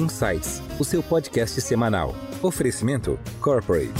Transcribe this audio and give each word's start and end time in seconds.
Insights, 0.00 0.60
o 0.78 0.84
seu 0.84 1.02
podcast 1.04 1.60
semanal. 1.60 2.16
Oferecimento 2.42 3.18
Corporate. 3.40 3.92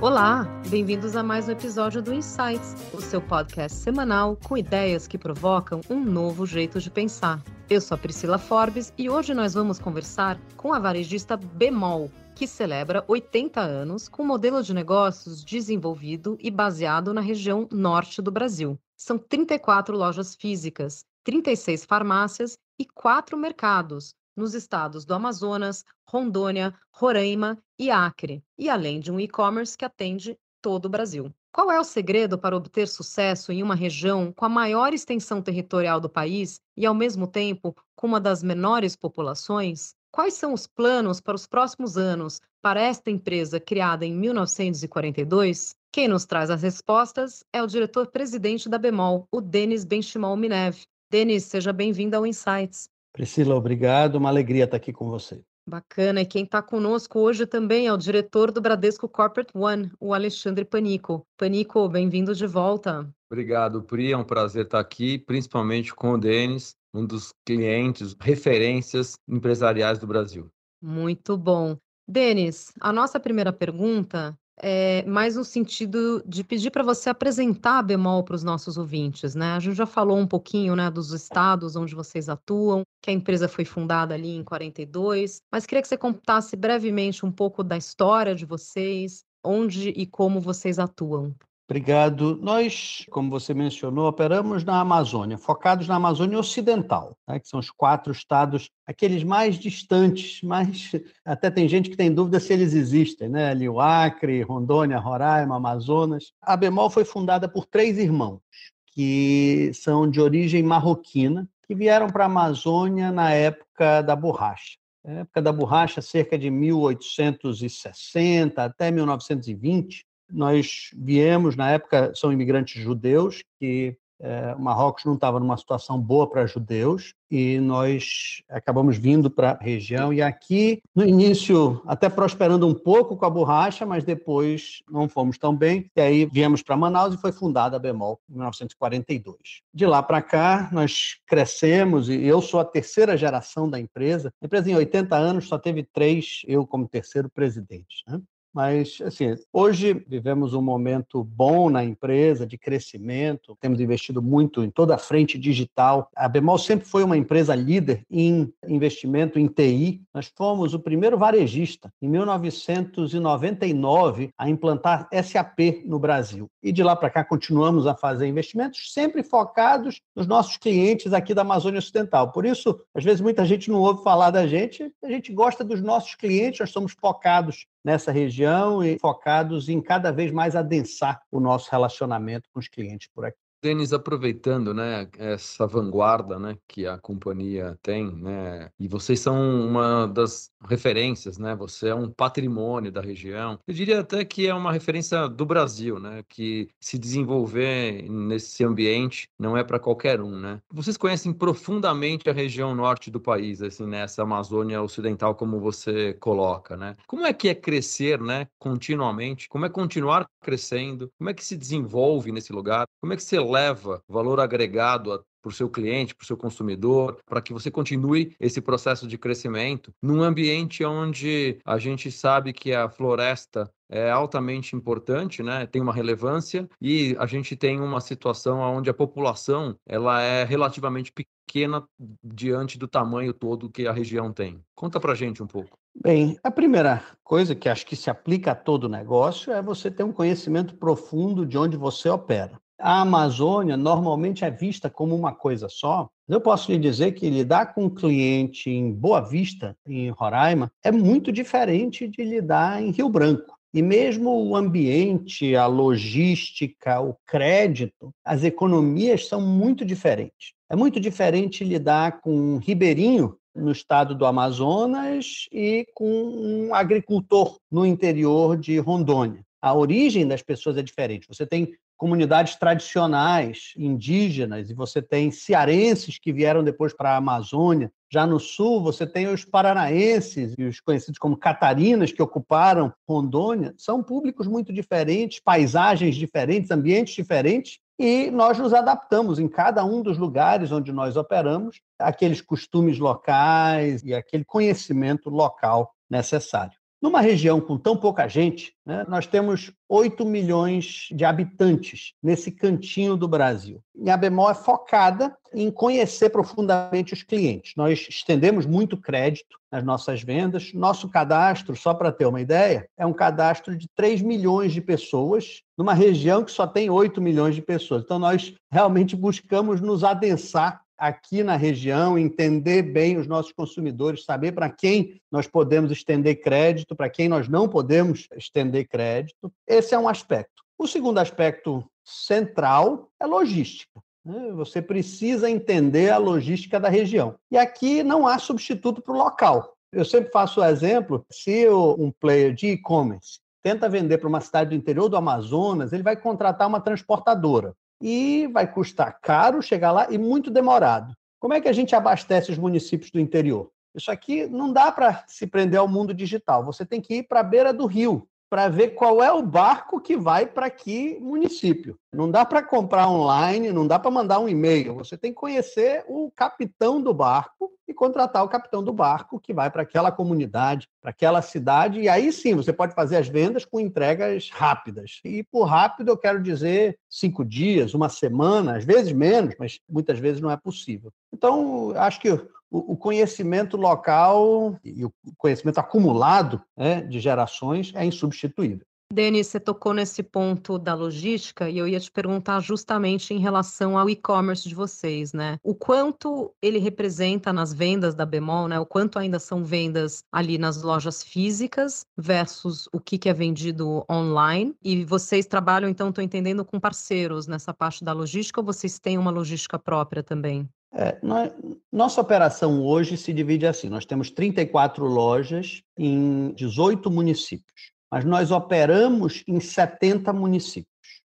Olá, 0.00 0.46
bem-vindos 0.68 1.16
a 1.16 1.22
mais 1.22 1.48
um 1.48 1.52
episódio 1.52 2.00
do 2.00 2.14
Insights, 2.14 2.76
o 2.92 3.00
seu 3.00 3.20
podcast 3.20 3.76
semanal 3.76 4.38
com 4.44 4.56
ideias 4.56 5.08
que 5.08 5.18
provocam 5.18 5.80
um 5.90 5.98
novo 5.98 6.46
jeito 6.46 6.80
de 6.80 6.90
pensar. 6.90 7.42
Eu 7.68 7.80
sou 7.80 7.96
a 7.96 7.98
Priscila 7.98 8.38
Forbes 8.38 8.92
e 8.96 9.10
hoje 9.10 9.34
nós 9.34 9.54
vamos 9.54 9.78
conversar 9.78 10.38
com 10.56 10.72
a 10.72 10.78
varejista 10.78 11.36
Bemol, 11.36 12.10
que 12.42 12.46
celebra 12.48 13.04
80 13.06 13.60
anos 13.60 14.08
com 14.08 14.24
um 14.24 14.26
modelo 14.26 14.64
de 14.64 14.74
negócios 14.74 15.44
desenvolvido 15.44 16.36
e 16.40 16.50
baseado 16.50 17.14
na 17.14 17.20
região 17.20 17.68
norte 17.70 18.20
do 18.20 18.32
Brasil. 18.32 18.76
São 18.96 19.16
34 19.16 19.96
lojas 19.96 20.34
físicas, 20.34 21.04
36 21.22 21.84
farmácias 21.84 22.58
e 22.76 22.84
quatro 22.84 23.38
mercados 23.38 24.12
nos 24.36 24.54
estados 24.54 25.04
do 25.04 25.14
Amazonas, 25.14 25.84
Rondônia, 26.04 26.74
Roraima 26.90 27.62
e 27.78 27.92
Acre, 27.92 28.42
e 28.58 28.68
além 28.68 28.98
de 28.98 29.12
um 29.12 29.20
e-commerce 29.20 29.78
que 29.78 29.84
atende 29.84 30.36
todo 30.60 30.86
o 30.86 30.90
Brasil. 30.90 31.32
Qual 31.52 31.70
é 31.70 31.78
o 31.78 31.84
segredo 31.84 32.36
para 32.36 32.56
obter 32.56 32.88
sucesso 32.88 33.52
em 33.52 33.62
uma 33.62 33.76
região 33.76 34.32
com 34.32 34.44
a 34.44 34.48
maior 34.48 34.92
extensão 34.92 35.40
territorial 35.40 36.00
do 36.00 36.08
país 36.08 36.58
e, 36.76 36.84
ao 36.86 36.94
mesmo 36.94 37.28
tempo, 37.28 37.72
com 37.94 38.08
uma 38.08 38.18
das 38.18 38.42
menores 38.42 38.96
populações? 38.96 39.94
Quais 40.14 40.34
são 40.34 40.52
os 40.52 40.66
planos 40.66 41.22
para 41.22 41.34
os 41.34 41.46
próximos 41.46 41.96
anos 41.96 42.38
para 42.60 42.82
esta 42.82 43.10
empresa 43.10 43.58
criada 43.58 44.04
em 44.04 44.14
1942? 44.14 45.74
Quem 45.90 46.06
nos 46.06 46.26
traz 46.26 46.50
as 46.50 46.62
respostas 46.62 47.42
é 47.50 47.62
o 47.62 47.66
diretor-presidente 47.66 48.68
da 48.68 48.76
Bemol, 48.76 49.26
o 49.32 49.40
Denis 49.40 49.86
Benchimol 49.86 50.36
Minev. 50.36 50.82
Denis, 51.10 51.44
seja 51.44 51.72
bem-vindo 51.72 52.14
ao 52.14 52.26
Insights. 52.26 52.90
Priscila, 53.10 53.54
obrigado. 53.54 54.16
Uma 54.16 54.28
alegria 54.28 54.64
estar 54.64 54.76
aqui 54.76 54.92
com 54.92 55.08
você. 55.08 55.40
Bacana. 55.66 56.20
E 56.20 56.26
quem 56.26 56.44
está 56.44 56.60
conosco 56.60 57.18
hoje 57.18 57.46
também 57.46 57.86
é 57.86 57.92
o 57.92 57.96
diretor 57.96 58.52
do 58.52 58.60
Bradesco 58.60 59.08
Corporate 59.08 59.56
One, 59.56 59.90
o 59.98 60.12
Alexandre 60.12 60.66
Panico. 60.66 61.26
Panico, 61.38 61.88
bem-vindo 61.88 62.34
de 62.34 62.46
volta. 62.46 63.08
Obrigado, 63.30 63.82
Pri. 63.82 64.12
É 64.12 64.16
um 64.16 64.24
prazer 64.24 64.66
estar 64.66 64.80
aqui, 64.80 65.18
principalmente 65.18 65.94
com 65.94 66.12
o 66.12 66.18
Denis, 66.18 66.76
um 66.94 67.06
dos 67.06 67.32
clientes, 67.44 68.14
referências 68.20 69.14
empresariais 69.28 69.98
do 69.98 70.06
Brasil. 70.06 70.50
Muito 70.80 71.36
bom. 71.36 71.76
Denis, 72.06 72.72
a 72.80 72.92
nossa 72.92 73.18
primeira 73.20 73.52
pergunta 73.52 74.36
é 74.60 75.04
mais 75.06 75.36
no 75.36 75.44
sentido 75.44 76.22
de 76.26 76.44
pedir 76.44 76.70
para 76.70 76.82
você 76.82 77.08
apresentar 77.08 77.78
a 77.78 77.82
Bemol 77.82 78.22
para 78.22 78.36
os 78.36 78.44
nossos 78.44 78.76
ouvintes, 78.76 79.34
né? 79.34 79.52
A 79.52 79.60
gente 79.60 79.76
já 79.76 79.86
falou 79.86 80.18
um 80.18 80.26
pouquinho, 80.26 80.76
né, 80.76 80.90
dos 80.90 81.12
estados 81.12 81.74
onde 81.74 81.94
vocês 81.94 82.28
atuam, 82.28 82.82
que 83.02 83.10
a 83.10 83.14
empresa 83.14 83.48
foi 83.48 83.64
fundada 83.64 84.14
ali 84.14 84.36
em 84.36 84.44
42, 84.44 85.40
mas 85.50 85.64
queria 85.64 85.82
que 85.82 85.88
você 85.88 85.96
contasse 85.96 86.54
brevemente 86.54 87.24
um 87.24 87.32
pouco 87.32 87.64
da 87.64 87.76
história 87.76 88.34
de 88.34 88.44
vocês, 88.44 89.24
onde 89.44 89.88
e 89.90 90.06
como 90.06 90.40
vocês 90.40 90.78
atuam. 90.78 91.34
Obrigado. 91.72 92.38
Nós, 92.42 93.06
como 93.08 93.30
você 93.30 93.54
mencionou, 93.54 94.06
operamos 94.06 94.62
na 94.62 94.78
Amazônia, 94.78 95.38
focados 95.38 95.88
na 95.88 95.94
Amazônia 95.94 96.38
Ocidental, 96.38 97.16
né, 97.26 97.40
que 97.40 97.48
são 97.48 97.58
os 97.58 97.70
quatro 97.70 98.12
estados, 98.12 98.68
aqueles 98.86 99.24
mais 99.24 99.58
distantes, 99.58 100.42
mas 100.42 100.92
até 101.24 101.50
tem 101.50 101.66
gente 101.66 101.88
que 101.88 101.96
tem 101.96 102.12
dúvida 102.12 102.38
se 102.40 102.52
eles 102.52 102.74
existem, 102.74 103.30
né? 103.30 103.52
Ali 103.52 103.70
o 103.70 103.80
Acre, 103.80 104.42
Rondônia, 104.42 104.98
Roraima, 104.98 105.56
Amazonas. 105.56 106.34
A 106.42 106.58
Bemol 106.58 106.90
foi 106.90 107.06
fundada 107.06 107.48
por 107.48 107.64
três 107.64 107.96
irmãos, 107.96 108.42
que 108.88 109.70
são 109.72 110.10
de 110.10 110.20
origem 110.20 110.62
marroquina, 110.62 111.48
que 111.66 111.74
vieram 111.74 112.08
para 112.08 112.24
a 112.24 112.26
Amazônia 112.26 113.10
na 113.10 113.30
época 113.30 114.02
da 114.02 114.14
borracha. 114.14 114.76
Na 115.02 115.20
época 115.20 115.40
da 115.40 115.50
borracha, 115.50 116.02
cerca 116.02 116.38
de 116.38 116.50
1860 116.50 118.62
até 118.62 118.90
1920, 118.90 120.04
nós 120.32 120.90
viemos, 120.96 121.56
na 121.56 121.70
época, 121.70 122.12
são 122.14 122.32
imigrantes 122.32 122.82
judeus, 122.82 123.42
que 123.58 123.96
é, 124.22 124.54
Marrocos 124.54 125.04
não 125.04 125.14
estava 125.14 125.40
numa 125.40 125.56
situação 125.56 126.00
boa 126.00 126.30
para 126.30 126.46
judeus, 126.46 127.12
e 127.28 127.58
nós 127.58 128.40
acabamos 128.48 128.96
vindo 128.96 129.28
para 129.28 129.52
a 129.52 129.58
região. 129.58 130.12
E 130.12 130.22
aqui, 130.22 130.80
no 130.94 131.04
início, 131.04 131.82
até 131.86 132.08
prosperando 132.08 132.68
um 132.68 132.74
pouco 132.74 133.16
com 133.16 133.24
a 133.24 133.30
borracha, 133.30 133.84
mas 133.84 134.04
depois 134.04 134.80
não 134.88 135.08
fomos 135.08 135.38
tão 135.38 135.56
bem. 135.56 135.90
E 135.96 136.00
aí 136.00 136.24
viemos 136.26 136.62
para 136.62 136.76
Manaus 136.76 137.14
e 137.14 137.20
foi 137.20 137.32
fundada 137.32 137.76
a 137.76 137.80
Bemol 137.80 138.20
em 138.30 138.34
1942. 138.34 139.36
De 139.74 139.86
lá 139.86 140.00
para 140.00 140.22
cá, 140.22 140.68
nós 140.70 141.16
crescemos, 141.26 142.08
e 142.08 142.22
eu 142.22 142.40
sou 142.40 142.60
a 142.60 142.64
terceira 142.64 143.16
geração 143.16 143.68
da 143.68 143.80
empresa. 143.80 144.32
A 144.40 144.46
empresa, 144.46 144.70
em 144.70 144.76
80 144.76 145.16
anos, 145.16 145.48
só 145.48 145.58
teve 145.58 145.82
três, 145.82 146.42
eu 146.46 146.64
como 146.64 146.86
terceiro 146.86 147.28
presidente. 147.28 148.04
Né? 148.06 148.20
Mas, 148.52 148.98
assim, 149.02 149.34
hoje 149.50 150.04
vivemos 150.06 150.52
um 150.52 150.60
momento 150.60 151.24
bom 151.24 151.70
na 151.70 151.82
empresa, 151.82 152.46
de 152.46 152.58
crescimento, 152.58 153.56
temos 153.60 153.80
investido 153.80 154.20
muito 154.20 154.62
em 154.62 154.70
toda 154.70 154.94
a 154.94 154.98
frente 154.98 155.38
digital. 155.38 156.10
A 156.14 156.28
Bemol 156.28 156.58
sempre 156.58 156.86
foi 156.86 157.02
uma 157.02 157.16
empresa 157.16 157.54
líder 157.54 158.04
em 158.10 158.52
investimento 158.68 159.38
em 159.38 159.46
TI. 159.46 160.02
Nós 160.12 160.30
fomos 160.36 160.74
o 160.74 160.80
primeiro 160.80 161.16
varejista, 161.16 161.90
em 162.02 162.08
1999, 162.08 164.34
a 164.36 164.50
implantar 164.50 165.08
SAP 165.24 165.82
no 165.86 165.98
Brasil. 165.98 166.50
E 166.62 166.70
de 166.70 166.82
lá 166.82 166.94
para 166.94 167.08
cá 167.08 167.24
continuamos 167.24 167.86
a 167.86 167.94
fazer 167.94 168.26
investimentos, 168.26 168.92
sempre 168.92 169.22
focados 169.22 170.02
nos 170.14 170.26
nossos 170.26 170.58
clientes 170.58 171.14
aqui 171.14 171.32
da 171.32 171.40
Amazônia 171.40 171.78
Ocidental. 171.78 172.32
Por 172.32 172.44
isso, 172.44 172.78
às 172.94 173.02
vezes, 173.02 173.22
muita 173.22 173.46
gente 173.46 173.70
não 173.70 173.80
ouve 173.80 174.02
falar 174.02 174.30
da 174.30 174.46
gente, 174.46 174.92
a 175.02 175.08
gente 175.08 175.32
gosta 175.32 175.64
dos 175.64 175.80
nossos 175.80 176.14
clientes, 176.14 176.60
nós 176.60 176.70
somos 176.70 176.92
focados 176.92 177.64
nessa 177.84 178.12
região 178.12 178.82
e 178.82 178.98
focados 178.98 179.68
em 179.68 179.80
cada 179.80 180.12
vez 180.12 180.30
mais 180.30 180.54
adensar 180.54 181.22
o 181.30 181.40
nosso 181.40 181.70
relacionamento 181.70 182.48
com 182.52 182.60
os 182.60 182.68
clientes 182.68 183.08
por 183.12 183.24
aqui. 183.24 183.41
Denis, 183.62 183.92
aproveitando, 183.92 184.74
né, 184.74 185.08
essa 185.16 185.68
vanguarda, 185.68 186.36
né, 186.36 186.58
que 186.66 186.84
a 186.84 186.98
companhia 186.98 187.78
tem, 187.80 188.10
né, 188.12 188.68
e 188.76 188.88
vocês 188.88 189.20
são 189.20 189.36
uma 189.64 190.06
das 190.06 190.50
referências, 190.68 191.38
né, 191.38 191.54
você 191.54 191.90
é 191.90 191.94
um 191.94 192.10
patrimônio 192.10 192.90
da 192.90 193.00
região. 193.00 193.60
Eu 193.68 193.72
diria 193.72 194.00
até 194.00 194.24
que 194.24 194.48
é 194.48 194.54
uma 194.54 194.72
referência 194.72 195.28
do 195.28 195.46
Brasil, 195.46 196.00
né, 196.00 196.24
que 196.28 196.68
se 196.80 196.98
desenvolver 196.98 198.02
nesse 198.10 198.64
ambiente 198.64 199.28
não 199.38 199.56
é 199.56 199.62
para 199.62 199.78
qualquer 199.78 200.20
um, 200.20 200.36
né. 200.36 200.60
Vocês 200.72 200.96
conhecem 200.96 201.32
profundamente 201.32 202.28
a 202.28 202.32
região 202.32 202.74
norte 202.74 203.12
do 203.12 203.20
país, 203.20 203.62
assim, 203.62 203.86
nessa 203.86 204.22
Amazônia 204.24 204.82
Ocidental, 204.82 205.36
como 205.36 205.60
você 205.60 206.14
coloca, 206.14 206.76
né. 206.76 206.96
Como 207.06 207.24
é 207.24 207.32
que 207.32 207.48
é 207.48 207.54
crescer, 207.54 208.20
né, 208.20 208.48
continuamente? 208.58 209.48
Como 209.48 209.64
é 209.64 209.68
continuar 209.68 210.26
crescendo? 210.42 211.08
Como 211.16 211.30
é 211.30 211.34
que 211.34 211.44
se 211.44 211.56
desenvolve 211.56 212.32
nesse 212.32 212.52
lugar? 212.52 212.86
Como 213.00 213.12
é 213.12 213.16
que 213.16 213.22
você 213.22 213.38
leva 213.52 214.02
valor 214.08 214.40
agregado 214.40 215.22
para 215.42 215.50
o 215.50 215.52
seu 215.52 215.68
cliente, 215.68 216.14
para 216.14 216.22
o 216.22 216.26
seu 216.26 216.36
consumidor, 216.36 217.18
para 217.26 217.42
que 217.42 217.52
você 217.52 217.70
continue 217.70 218.34
esse 218.38 218.60
processo 218.60 219.06
de 219.06 219.18
crescimento 219.18 219.92
num 220.00 220.22
ambiente 220.22 220.84
onde 220.84 221.58
a 221.64 221.78
gente 221.78 222.10
sabe 222.10 222.52
que 222.52 222.72
a 222.72 222.88
floresta 222.88 223.68
é 223.90 224.10
altamente 224.10 224.74
importante, 224.74 225.42
né? 225.42 225.66
Tem 225.66 225.82
uma 225.82 225.92
relevância 225.92 226.66
e 226.80 227.14
a 227.18 227.26
gente 227.26 227.54
tem 227.56 227.80
uma 227.80 228.00
situação 228.00 228.60
onde 228.60 228.88
a 228.88 228.94
população 228.94 229.76
ela 229.86 230.22
é 230.22 230.44
relativamente 230.44 231.12
pequena 231.12 231.84
diante 232.24 232.78
do 232.78 232.88
tamanho 232.88 233.34
todo 233.34 233.68
que 233.68 233.86
a 233.86 233.92
região 233.92 234.32
tem. 234.32 234.60
Conta 234.74 234.98
para 234.98 235.14
gente 235.14 235.42
um 235.42 235.46
pouco. 235.46 235.76
Bem, 235.94 236.38
a 236.42 236.50
primeira 236.50 237.02
coisa 237.22 237.54
que 237.54 237.68
acho 237.68 237.84
que 237.84 237.94
se 237.94 238.08
aplica 238.08 238.52
a 238.52 238.54
todo 238.54 238.88
negócio 238.88 239.52
é 239.52 239.60
você 239.60 239.90
ter 239.90 240.04
um 240.04 240.12
conhecimento 240.12 240.74
profundo 240.76 241.44
de 241.44 241.58
onde 241.58 241.76
você 241.76 242.08
opera 242.08 242.58
a 242.82 243.00
Amazônia 243.00 243.76
normalmente 243.76 244.44
é 244.44 244.50
vista 244.50 244.90
como 244.90 245.14
uma 245.14 245.32
coisa 245.32 245.68
só. 245.68 246.08
Eu 246.28 246.40
posso 246.40 246.72
lhe 246.72 246.78
dizer 246.78 247.12
que 247.12 247.30
lidar 247.30 247.74
com 247.74 247.84
um 247.84 247.90
cliente 247.90 248.68
em 248.68 248.92
Boa 248.92 249.20
Vista, 249.20 249.76
em 249.86 250.10
Roraima, 250.10 250.70
é 250.82 250.90
muito 250.90 251.30
diferente 251.30 252.08
de 252.08 252.24
lidar 252.24 252.82
em 252.82 252.90
Rio 252.90 253.08
Branco. 253.08 253.56
E 253.72 253.80
mesmo 253.80 254.48
o 254.48 254.56
ambiente, 254.56 255.56
a 255.56 255.66
logística, 255.66 257.00
o 257.00 257.16
crédito, 257.26 258.10
as 258.24 258.44
economias 258.44 259.28
são 259.28 259.40
muito 259.40 259.84
diferentes. 259.84 260.52
É 260.68 260.76
muito 260.76 261.00
diferente 261.00 261.64
lidar 261.64 262.20
com 262.20 262.34
um 262.34 262.58
ribeirinho 262.58 263.36
no 263.54 263.70
estado 263.70 264.14
do 264.14 264.26
Amazonas 264.26 265.46
e 265.52 265.86
com 265.94 266.04
um 266.04 266.74
agricultor 266.74 267.58
no 267.70 267.86
interior 267.86 268.56
de 268.56 268.78
Rondônia. 268.78 269.44
a 269.62 269.72
origem 269.72 270.26
das 270.26 270.42
pessoas 270.42 270.76
é 270.76 270.82
diferente. 270.82 271.28
Você 271.28 271.46
tem 271.46 271.72
comunidades 271.96 272.56
tradicionais 272.56 273.72
indígenas 273.76 274.70
e 274.70 274.74
você 274.74 275.00
tem 275.00 275.30
cearenses 275.30 276.18
que 276.18 276.32
vieram 276.32 276.64
depois 276.64 276.92
para 276.92 277.10
a 277.10 277.16
Amazônia. 277.16 277.92
Já 278.10 278.26
no 278.26 278.40
sul, 278.40 278.82
você 278.82 279.06
tem 279.06 279.28
os 279.28 279.44
paranaenses 279.44 280.54
e 280.58 280.64
os 280.64 280.80
conhecidos 280.80 281.18
como 281.18 281.36
catarinas 281.36 282.12
que 282.12 282.22
ocuparam 282.22 282.92
Rondônia. 283.08 283.72
São 283.78 284.02
públicos 284.02 284.46
muito 284.46 284.72
diferentes, 284.72 285.40
paisagens 285.40 286.16
diferentes, 286.16 286.70
ambientes 286.70 287.14
diferentes, 287.14 287.78
e 287.98 288.30
nós 288.30 288.58
nos 288.58 288.74
adaptamos 288.74 289.38
em 289.38 289.46
cada 289.46 289.84
um 289.84 290.02
dos 290.02 290.18
lugares 290.18 290.72
onde 290.72 290.92
nós 290.92 291.16
operamos 291.16 291.80
aqueles 291.98 292.40
costumes 292.40 292.98
locais 292.98 294.02
e 294.02 294.12
aquele 294.12 294.44
conhecimento 294.44 295.30
local 295.30 295.94
necessário. 296.10 296.81
Numa 297.02 297.20
região 297.20 297.60
com 297.60 297.76
tão 297.76 297.96
pouca 297.96 298.28
gente, 298.28 298.72
né, 298.86 299.04
nós 299.08 299.26
temos 299.26 299.72
8 299.88 300.24
milhões 300.24 301.08
de 301.10 301.24
habitantes 301.24 302.12
nesse 302.22 302.52
cantinho 302.52 303.16
do 303.16 303.26
Brasil. 303.26 303.82
E 303.96 304.08
a 304.08 304.16
Bemol 304.16 304.48
é 304.48 304.54
focada 304.54 305.36
em 305.52 305.68
conhecer 305.68 306.30
profundamente 306.30 307.12
os 307.12 307.24
clientes. 307.24 307.72
Nós 307.76 308.06
estendemos 308.08 308.64
muito 308.66 308.96
crédito 308.96 309.58
nas 309.70 309.82
nossas 309.82 310.22
vendas. 310.22 310.72
Nosso 310.72 311.08
cadastro, 311.08 311.74
só 311.74 311.92
para 311.92 312.12
ter 312.12 312.26
uma 312.26 312.40
ideia, 312.40 312.88
é 312.96 313.04
um 313.04 313.12
cadastro 313.12 313.76
de 313.76 313.88
3 313.96 314.22
milhões 314.22 314.72
de 314.72 314.80
pessoas 314.80 315.62
numa 315.76 315.94
região 315.94 316.44
que 316.44 316.52
só 316.52 316.68
tem 316.68 316.88
8 316.88 317.20
milhões 317.20 317.56
de 317.56 317.62
pessoas. 317.62 318.04
Então, 318.04 318.18
nós 318.18 318.54
realmente 318.70 319.16
buscamos 319.16 319.80
nos 319.80 320.04
adensar 320.04 320.81
aqui 321.02 321.42
na 321.42 321.56
região, 321.56 322.16
entender 322.16 322.80
bem 322.80 323.18
os 323.18 323.26
nossos 323.26 323.50
consumidores, 323.50 324.24
saber 324.24 324.52
para 324.52 324.70
quem 324.70 325.20
nós 325.32 325.48
podemos 325.48 325.90
estender 325.90 326.40
crédito, 326.40 326.94
para 326.94 327.10
quem 327.10 327.28
nós 327.28 327.48
não 327.48 327.68
podemos 327.68 328.28
estender 328.36 328.86
crédito. 328.86 329.52
Esse 329.66 329.96
é 329.96 329.98
um 329.98 330.08
aspecto. 330.08 330.62
O 330.78 330.86
segundo 330.86 331.18
aspecto 331.18 331.84
central 332.04 333.10
é 333.18 333.26
logística. 333.26 334.00
Né? 334.24 334.52
Você 334.52 334.80
precisa 334.80 335.50
entender 335.50 336.10
a 336.10 336.18
logística 336.18 336.78
da 336.78 336.88
região. 336.88 337.34
E 337.50 337.58
aqui 337.58 338.04
não 338.04 338.24
há 338.24 338.38
substituto 338.38 339.02
para 339.02 339.12
o 339.12 339.18
local. 339.18 339.74
Eu 339.92 340.04
sempre 340.04 340.30
faço 340.30 340.60
o 340.60 340.64
exemplo: 340.64 341.26
se 341.32 341.68
um 341.68 342.12
player 342.12 342.54
de 342.54 342.68
e-commerce 342.68 343.40
tenta 343.60 343.88
vender 343.88 344.18
para 344.18 344.28
uma 344.28 344.40
cidade 344.40 344.70
do 344.70 344.76
interior 344.76 345.08
do 345.08 345.16
Amazonas, 345.16 345.92
ele 345.92 346.04
vai 346.04 346.16
contratar 346.16 346.68
uma 346.68 346.80
transportadora 346.80 347.74
e 348.02 348.48
vai 348.48 348.70
custar 348.70 349.20
caro 349.22 349.62
chegar 349.62 349.92
lá 349.92 350.08
e 350.10 350.18
muito 350.18 350.50
demorado. 350.50 351.14
Como 351.38 351.54
é 351.54 351.60
que 351.60 351.68
a 351.68 351.72
gente 351.72 351.94
abastece 351.94 352.50
os 352.50 352.58
municípios 352.58 353.10
do 353.10 353.20
interior? 353.20 353.70
Isso 353.94 354.10
aqui 354.10 354.46
não 354.46 354.72
dá 354.72 354.90
para 354.90 355.22
se 355.28 355.46
prender 355.46 355.78
ao 355.78 355.86
mundo 355.86 356.12
digital. 356.12 356.64
Você 356.64 356.84
tem 356.84 357.00
que 357.00 357.16
ir 357.16 357.22
para 357.22 357.40
a 357.40 357.44
beira 357.44 357.72
do 357.72 357.86
rio 357.86 358.28
para 358.52 358.68
ver 358.68 358.88
qual 358.88 359.22
é 359.22 359.32
o 359.32 359.40
barco 359.40 359.98
que 359.98 360.14
vai 360.14 360.44
para 360.44 360.68
que 360.68 361.18
município. 361.20 361.98
Não 362.12 362.30
dá 362.30 362.44
para 362.44 362.62
comprar 362.62 363.08
online, 363.08 363.72
não 363.72 363.86
dá 363.86 363.98
para 363.98 364.10
mandar 364.10 364.40
um 364.40 364.46
e-mail. 364.46 364.94
Você 364.96 365.16
tem 365.16 365.32
que 365.32 365.40
conhecer 365.40 366.04
o 366.06 366.30
capitão 366.36 367.00
do 367.00 367.14
barco 367.14 367.72
e 367.88 367.94
contratar 367.94 368.44
o 368.44 368.48
capitão 368.50 368.84
do 368.84 368.92
barco 368.92 369.40
que 369.40 369.54
vai 369.54 369.70
para 369.70 369.80
aquela 369.80 370.12
comunidade, 370.12 370.86
para 371.00 371.10
aquela 371.10 371.40
cidade. 371.40 372.00
E 372.00 372.10
aí 372.10 372.30
sim, 372.30 372.54
você 372.54 372.74
pode 372.74 372.94
fazer 372.94 373.16
as 373.16 373.26
vendas 373.26 373.64
com 373.64 373.80
entregas 373.80 374.50
rápidas. 374.50 375.20
E 375.24 375.42
por 375.44 375.64
rápido 375.64 376.10
eu 376.10 376.18
quero 376.18 376.42
dizer 376.42 376.98
cinco 377.08 377.46
dias, 377.46 377.94
uma 377.94 378.10
semana, 378.10 378.76
às 378.76 378.84
vezes 378.84 379.14
menos, 379.14 379.54
mas 379.58 379.80
muitas 379.88 380.18
vezes 380.18 380.42
não 380.42 380.50
é 380.50 380.58
possível. 380.58 381.10
Então, 381.32 381.94
acho 381.96 382.20
que 382.20 382.38
o 382.72 382.96
conhecimento 382.96 383.76
local 383.76 384.78
e 384.82 385.04
o 385.04 385.12
conhecimento 385.36 385.78
acumulado 385.78 386.62
né, 386.76 387.02
de 387.02 387.20
gerações 387.20 387.92
é 387.94 388.04
insubstituível. 388.04 388.86
Denis, 389.12 389.48
você 389.48 389.60
tocou 389.60 389.92
nesse 389.92 390.22
ponto 390.22 390.78
da 390.78 390.94
logística 390.94 391.68
e 391.68 391.76
eu 391.76 391.86
ia 391.86 392.00
te 392.00 392.10
perguntar 392.10 392.60
justamente 392.60 393.34
em 393.34 393.38
relação 393.38 393.98
ao 393.98 394.08
e-commerce 394.08 394.66
de 394.66 394.74
vocês, 394.74 395.34
né? 395.34 395.58
O 395.62 395.74
quanto 395.74 396.50
ele 396.62 396.78
representa 396.78 397.52
nas 397.52 397.74
vendas 397.74 398.14
da 398.14 398.24
Bemol, 398.24 398.68
né? 398.68 398.80
O 398.80 398.86
quanto 398.86 399.18
ainda 399.18 399.38
são 399.38 399.62
vendas 399.62 400.24
ali 400.32 400.56
nas 400.56 400.82
lojas 400.82 401.22
físicas 401.22 402.06
versus 402.16 402.88
o 402.90 402.98
que, 402.98 403.18
que 403.18 403.28
é 403.28 403.34
vendido 403.34 404.02
online. 404.10 404.74
E 404.82 405.04
vocês 405.04 405.44
trabalham, 405.44 405.90
então, 405.90 406.08
estou 406.08 406.24
entendendo, 406.24 406.64
com 406.64 406.80
parceiros 406.80 407.46
nessa 407.46 407.74
parte 407.74 408.02
da 408.02 408.14
logística 408.14 408.60
ou 408.60 408.64
vocês 408.64 408.98
têm 408.98 409.18
uma 409.18 409.30
logística 409.30 409.78
própria 409.78 410.22
também? 410.22 410.66
É, 410.94 411.18
nós, 411.22 411.50
nossa 411.90 412.20
operação 412.20 412.84
hoje 412.84 413.16
se 413.16 413.32
divide 413.32 413.66
assim: 413.66 413.88
nós 413.88 414.04
temos 414.04 414.30
34 414.30 415.04
lojas 415.04 415.82
em 415.96 416.52
18 416.52 417.10
municípios, 417.10 417.92
mas 418.10 418.24
nós 418.24 418.50
operamos 418.50 419.42
em 419.48 419.58
70 419.58 420.32
municípios. 420.32 420.92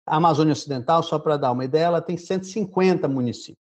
A 0.06 0.18
Amazônia 0.18 0.54
Ocidental, 0.54 1.04
só 1.04 1.20
para 1.20 1.38
dar 1.38 1.52
uma 1.52 1.64
ideia, 1.64 1.86
ela 1.86 2.02
tem 2.02 2.18
150 2.18 3.08
municípios. 3.08 3.58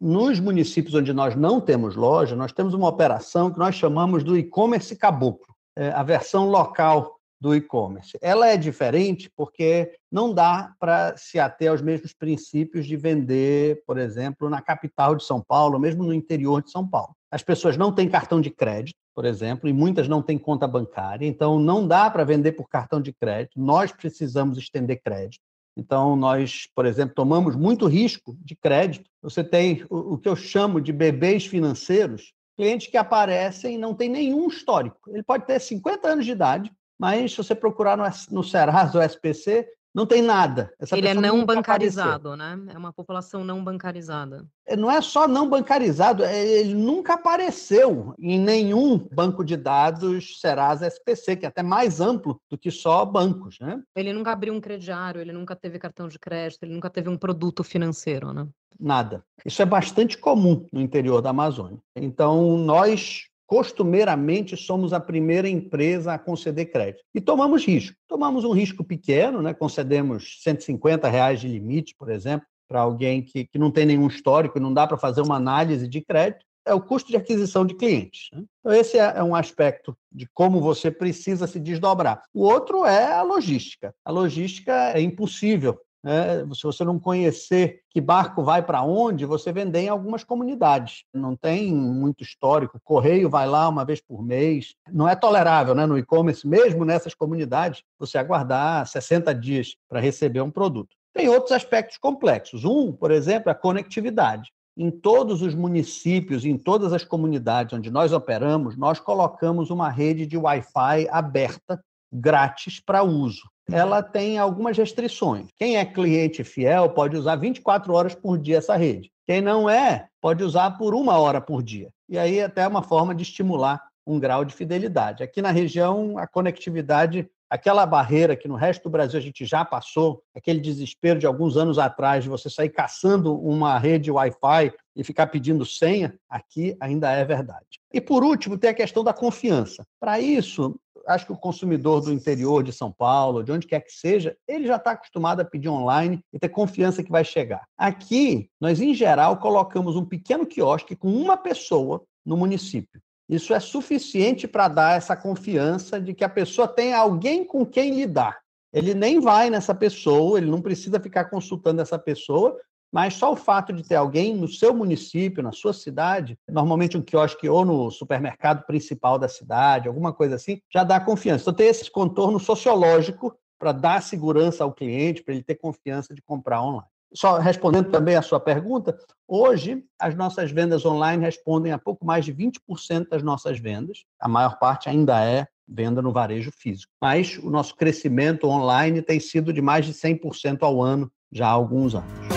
Nos 0.00 0.38
municípios 0.38 0.94
onde 0.94 1.12
nós 1.12 1.34
não 1.34 1.60
temos 1.60 1.96
loja, 1.96 2.36
nós 2.36 2.52
temos 2.52 2.74
uma 2.74 2.88
operação 2.88 3.50
que 3.50 3.58
nós 3.58 3.74
chamamos 3.74 4.22
do 4.22 4.36
e-commerce 4.36 4.94
caboclo, 4.96 5.54
é 5.76 5.90
a 5.90 6.02
versão 6.02 6.48
local 6.48 7.19
do 7.40 7.54
e-commerce. 7.54 8.18
Ela 8.20 8.48
é 8.48 8.56
diferente 8.56 9.30
porque 9.34 9.92
não 10.12 10.34
dá 10.34 10.74
para 10.78 11.16
se 11.16 11.38
ater 11.38 11.70
aos 11.70 11.80
mesmos 11.80 12.12
princípios 12.12 12.86
de 12.86 12.96
vender, 12.96 13.82
por 13.86 13.98
exemplo, 13.98 14.50
na 14.50 14.60
capital 14.60 15.14
de 15.14 15.24
São 15.24 15.40
Paulo, 15.40 15.78
mesmo 15.78 16.04
no 16.04 16.12
interior 16.12 16.62
de 16.62 16.70
São 16.70 16.86
Paulo. 16.86 17.14
As 17.30 17.42
pessoas 17.42 17.76
não 17.76 17.92
têm 17.92 18.08
cartão 18.08 18.40
de 18.40 18.50
crédito, 18.50 18.98
por 19.14 19.24
exemplo, 19.24 19.68
e 19.68 19.72
muitas 19.72 20.08
não 20.08 20.20
têm 20.20 20.36
conta 20.36 20.66
bancária, 20.66 21.26
então 21.26 21.58
não 21.58 21.86
dá 21.86 22.10
para 22.10 22.24
vender 22.24 22.52
por 22.52 22.68
cartão 22.68 23.00
de 23.00 23.12
crédito. 23.12 23.58
Nós 23.60 23.92
precisamos 23.92 24.58
estender 24.58 25.00
crédito. 25.02 25.42
Então, 25.76 26.16
nós, 26.16 26.68
por 26.74 26.84
exemplo, 26.84 27.14
tomamos 27.14 27.56
muito 27.56 27.86
risco 27.86 28.36
de 28.40 28.56
crédito. 28.56 29.08
Você 29.22 29.42
tem 29.42 29.84
o 29.88 30.18
que 30.18 30.28
eu 30.28 30.36
chamo 30.36 30.80
de 30.80 30.92
bebês 30.92 31.46
financeiros, 31.46 32.32
clientes 32.56 32.88
que 32.88 32.96
aparecem 32.96 33.76
e 33.76 33.78
não 33.78 33.94
têm 33.94 34.08
nenhum 34.08 34.48
histórico. 34.48 34.98
Ele 35.08 35.22
pode 35.22 35.46
ter 35.46 35.58
50 35.60 36.08
anos 36.08 36.26
de 36.26 36.32
idade, 36.32 36.72
mas 37.00 37.32
se 37.32 37.38
você 37.38 37.54
procurar 37.54 37.96
no, 37.96 38.04
no 38.30 38.44
Serasa 38.44 38.98
ou 38.98 39.02
SPC, 39.02 39.66
não 39.92 40.06
tem 40.06 40.22
nada. 40.22 40.72
Essa 40.78 40.96
Ele 40.96 41.08
é 41.08 41.14
não 41.14 41.44
bancarizado, 41.44 42.32
apareceu. 42.32 42.64
né? 42.64 42.72
É 42.74 42.78
uma 42.78 42.92
população 42.92 43.42
não 43.42 43.64
bancarizada. 43.64 44.46
É, 44.66 44.76
não 44.76 44.90
é 44.90 45.00
só 45.00 45.26
não 45.26 45.48
bancarizado, 45.48 46.22
é, 46.22 46.46
ele 46.46 46.74
nunca 46.74 47.14
apareceu 47.14 48.14
em 48.18 48.38
nenhum 48.38 48.98
banco 48.98 49.42
de 49.42 49.56
dados 49.56 50.38
Serasa 50.40 50.86
SPC, 50.86 51.36
que 51.36 51.46
é 51.46 51.48
até 51.48 51.62
mais 51.62 52.00
amplo 52.00 52.40
do 52.48 52.56
que 52.56 52.70
só 52.70 53.04
bancos, 53.04 53.58
né? 53.60 53.82
Ele 53.96 54.12
nunca 54.12 54.30
abriu 54.30 54.54
um 54.54 54.60
crediário, 54.60 55.20
ele 55.22 55.32
nunca 55.32 55.56
teve 55.56 55.78
cartão 55.78 56.06
de 56.06 56.18
crédito, 56.18 56.62
ele 56.62 56.74
nunca 56.74 56.90
teve 56.90 57.08
um 57.08 57.16
produto 57.16 57.64
financeiro, 57.64 58.32
né? 58.32 58.46
Nada. 58.78 59.24
Isso 59.44 59.60
é 59.60 59.66
bastante 59.66 60.16
comum 60.16 60.66
no 60.72 60.80
interior 60.80 61.20
da 61.20 61.30
Amazônia. 61.30 61.78
Então, 61.96 62.56
nós 62.58 63.29
costumeiramente 63.50 64.56
somos 64.56 64.92
a 64.92 65.00
primeira 65.00 65.48
empresa 65.48 66.14
a 66.14 66.18
conceder 66.18 66.70
crédito. 66.70 67.02
E 67.12 67.20
tomamos 67.20 67.66
risco. 67.66 67.96
Tomamos 68.06 68.44
um 68.44 68.52
risco 68.52 68.84
pequeno, 68.84 69.42
né? 69.42 69.52
concedemos 69.52 70.38
150 70.44 71.08
reais 71.08 71.40
de 71.40 71.48
limite, 71.48 71.92
por 71.98 72.12
exemplo, 72.12 72.46
para 72.68 72.80
alguém 72.80 73.20
que, 73.20 73.46
que 73.46 73.58
não 73.58 73.72
tem 73.72 73.84
nenhum 73.84 74.06
histórico 74.06 74.56
e 74.56 74.60
não 74.60 74.72
dá 74.72 74.86
para 74.86 74.96
fazer 74.96 75.20
uma 75.20 75.34
análise 75.34 75.88
de 75.88 76.00
crédito. 76.00 76.46
É 76.64 76.72
o 76.72 76.80
custo 76.80 77.10
de 77.10 77.16
aquisição 77.16 77.66
de 77.66 77.74
clientes. 77.74 78.28
Né? 78.32 78.44
Então, 78.60 78.72
esse 78.72 78.96
é, 78.96 79.14
é 79.16 79.22
um 79.24 79.34
aspecto 79.34 79.96
de 80.12 80.28
como 80.32 80.60
você 80.60 80.88
precisa 80.88 81.48
se 81.48 81.58
desdobrar. 81.58 82.22
O 82.32 82.44
outro 82.44 82.86
é 82.86 83.14
a 83.14 83.22
logística. 83.22 83.92
A 84.04 84.12
logística 84.12 84.92
é 84.92 85.00
impossível 85.00 85.76
né? 86.02 86.46
Se 86.54 86.62
você 86.62 86.84
não 86.84 86.98
conhecer 86.98 87.82
que 87.90 88.00
barco 88.00 88.42
vai 88.42 88.62
para 88.62 88.82
onde, 88.82 89.26
você 89.26 89.52
vende 89.52 89.78
em 89.78 89.88
algumas 89.88 90.24
comunidades. 90.24 91.04
Não 91.12 91.36
tem 91.36 91.72
muito 91.74 92.22
histórico. 92.22 92.80
Correio 92.82 93.28
vai 93.28 93.46
lá 93.46 93.68
uma 93.68 93.84
vez 93.84 94.00
por 94.00 94.22
mês. 94.22 94.74
Não 94.90 95.08
é 95.08 95.14
tolerável 95.14 95.74
né? 95.74 95.86
no 95.86 95.98
e-commerce, 95.98 96.46
mesmo 96.46 96.84
nessas 96.84 97.14
comunidades, 97.14 97.82
você 97.98 98.18
aguardar 98.18 98.86
60 98.86 99.34
dias 99.34 99.76
para 99.88 100.00
receber 100.00 100.40
um 100.40 100.50
produto. 100.50 100.96
Tem 101.12 101.28
outros 101.28 101.52
aspectos 101.52 101.98
complexos. 101.98 102.64
Um, 102.64 102.92
por 102.92 103.10
exemplo, 103.10 103.50
é 103.50 103.52
a 103.52 103.56
conectividade. 103.56 104.52
Em 104.76 104.90
todos 104.90 105.42
os 105.42 105.54
municípios, 105.54 106.44
em 106.44 106.56
todas 106.56 106.92
as 106.92 107.04
comunidades 107.04 107.76
onde 107.76 107.90
nós 107.90 108.12
operamos, 108.12 108.76
nós 108.76 109.00
colocamos 109.00 109.68
uma 109.68 109.90
rede 109.90 110.24
de 110.24 110.38
Wi-Fi 110.38 111.08
aberta, 111.10 111.82
grátis 112.12 112.80
para 112.80 113.02
uso 113.02 113.42
ela 113.72 114.02
tem 114.02 114.38
algumas 114.38 114.76
restrições. 114.76 115.48
Quem 115.56 115.76
é 115.76 115.84
cliente 115.84 116.42
fiel 116.44 116.90
pode 116.90 117.16
usar 117.16 117.36
24 117.36 117.92
horas 117.92 118.14
por 118.14 118.38
dia 118.38 118.58
essa 118.58 118.76
rede. 118.76 119.10
Quem 119.26 119.40
não 119.40 119.70
é, 119.70 120.08
pode 120.20 120.42
usar 120.42 120.72
por 120.72 120.94
uma 120.94 121.18
hora 121.18 121.40
por 121.40 121.62
dia. 121.62 121.88
E 122.08 122.18
aí 122.18 122.40
até 122.40 122.62
é 122.62 122.68
uma 122.68 122.82
forma 122.82 123.14
de 123.14 123.22
estimular 123.22 123.80
um 124.06 124.18
grau 124.18 124.44
de 124.44 124.54
fidelidade. 124.54 125.22
Aqui 125.22 125.40
na 125.40 125.52
região, 125.52 126.18
a 126.18 126.26
conectividade, 126.26 127.28
aquela 127.48 127.86
barreira 127.86 128.34
que 128.34 128.48
no 128.48 128.56
resto 128.56 128.84
do 128.84 128.90
Brasil 128.90 129.18
a 129.18 129.22
gente 129.22 129.44
já 129.44 129.64
passou, 129.64 130.20
aquele 130.34 130.58
desespero 130.58 131.20
de 131.20 131.26
alguns 131.26 131.56
anos 131.56 131.78
atrás 131.78 132.24
de 132.24 132.30
você 132.30 132.50
sair 132.50 132.70
caçando 132.70 133.38
uma 133.38 133.78
rede 133.78 134.10
Wi-Fi 134.10 134.72
e 134.96 135.04
ficar 135.04 135.28
pedindo 135.28 135.64
senha, 135.64 136.18
aqui 136.28 136.76
ainda 136.80 137.12
é 137.12 137.24
verdade. 137.24 137.80
E 137.92 138.00
por 138.00 138.24
último, 138.24 138.58
tem 138.58 138.70
a 138.70 138.74
questão 138.74 139.04
da 139.04 139.12
confiança. 139.12 139.86
Para 140.00 140.18
isso, 140.18 140.76
acho 141.06 141.26
que 141.26 141.32
o 141.32 141.36
consumidor 141.36 142.00
do 142.00 142.12
interior 142.12 142.62
de 142.62 142.72
São 142.72 142.90
Paulo, 142.90 143.42
de 143.42 143.52
onde 143.52 143.66
quer 143.66 143.80
que 143.80 143.92
seja, 143.92 144.36
ele 144.46 144.66
já 144.66 144.76
está 144.76 144.92
acostumado 144.92 145.40
a 145.40 145.44
pedir 145.44 145.68
online 145.68 146.20
e 146.32 146.38
ter 146.38 146.48
confiança 146.48 147.02
que 147.02 147.10
vai 147.10 147.24
chegar. 147.24 147.64
Aqui, 147.76 148.50
nós, 148.60 148.80
em 148.80 148.94
geral, 148.94 149.38
colocamos 149.38 149.96
um 149.96 150.04
pequeno 150.04 150.46
quiosque 150.46 150.96
com 150.96 151.08
uma 151.08 151.36
pessoa 151.36 152.02
no 152.24 152.36
município. 152.36 153.00
Isso 153.28 153.54
é 153.54 153.60
suficiente 153.60 154.48
para 154.48 154.68
dar 154.68 154.96
essa 154.96 155.16
confiança 155.16 156.00
de 156.00 156.12
que 156.12 156.24
a 156.24 156.28
pessoa 156.28 156.66
tem 156.66 156.92
alguém 156.92 157.44
com 157.44 157.64
quem 157.64 157.94
lidar. 157.94 158.40
Ele 158.72 158.94
nem 158.94 159.20
vai 159.20 159.50
nessa 159.50 159.74
pessoa, 159.74 160.38
ele 160.38 160.50
não 160.50 160.60
precisa 160.60 161.00
ficar 161.00 161.26
consultando 161.26 161.80
essa 161.80 161.98
pessoa, 161.98 162.56
mas 162.92 163.14
só 163.14 163.32
o 163.32 163.36
fato 163.36 163.72
de 163.72 163.82
ter 163.82 163.94
alguém 163.94 164.34
no 164.34 164.48
seu 164.48 164.74
município, 164.74 165.42
na 165.42 165.52
sua 165.52 165.72
cidade, 165.72 166.38
normalmente 166.48 166.96
um 166.96 167.02
quiosque 167.02 167.48
ou 167.48 167.64
no 167.64 167.90
supermercado 167.90 168.64
principal 168.66 169.18
da 169.18 169.28
cidade, 169.28 169.88
alguma 169.88 170.12
coisa 170.12 170.34
assim, 170.34 170.60
já 170.72 170.82
dá 170.82 170.98
confiança. 170.98 171.42
Então, 171.42 171.54
tem 171.54 171.68
esse 171.68 171.90
contorno 171.90 172.40
sociológico 172.40 173.34
para 173.58 173.72
dar 173.72 174.02
segurança 174.02 174.64
ao 174.64 174.72
cliente, 174.72 175.22
para 175.22 175.34
ele 175.34 175.42
ter 175.42 175.54
confiança 175.54 176.14
de 176.14 176.22
comprar 176.22 176.62
online. 176.62 176.88
Só 177.12 177.38
respondendo 177.38 177.90
também 177.90 178.14
a 178.14 178.22
sua 178.22 178.38
pergunta, 178.38 178.96
hoje 179.26 179.84
as 179.98 180.14
nossas 180.14 180.50
vendas 180.50 180.86
online 180.86 181.24
respondem 181.24 181.72
a 181.72 181.78
pouco 181.78 182.06
mais 182.06 182.24
de 182.24 182.32
20% 182.32 183.08
das 183.08 183.22
nossas 183.22 183.58
vendas. 183.58 184.04
A 184.20 184.28
maior 184.28 184.58
parte 184.58 184.88
ainda 184.88 185.22
é 185.24 185.46
venda 185.66 186.00
no 186.00 186.12
varejo 186.12 186.50
físico. 186.52 186.92
Mas 187.00 187.36
o 187.38 187.50
nosso 187.50 187.76
crescimento 187.76 188.46
online 188.48 189.02
tem 189.02 189.20
sido 189.20 189.52
de 189.52 189.60
mais 189.60 189.86
de 189.86 189.92
100% 189.92 190.58
ao 190.62 190.82
ano 190.82 191.10
já 191.32 191.46
há 191.46 191.50
alguns 191.50 191.94
anos 191.94 192.29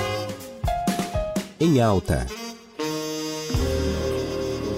em 1.63 1.79
alta. 1.79 2.42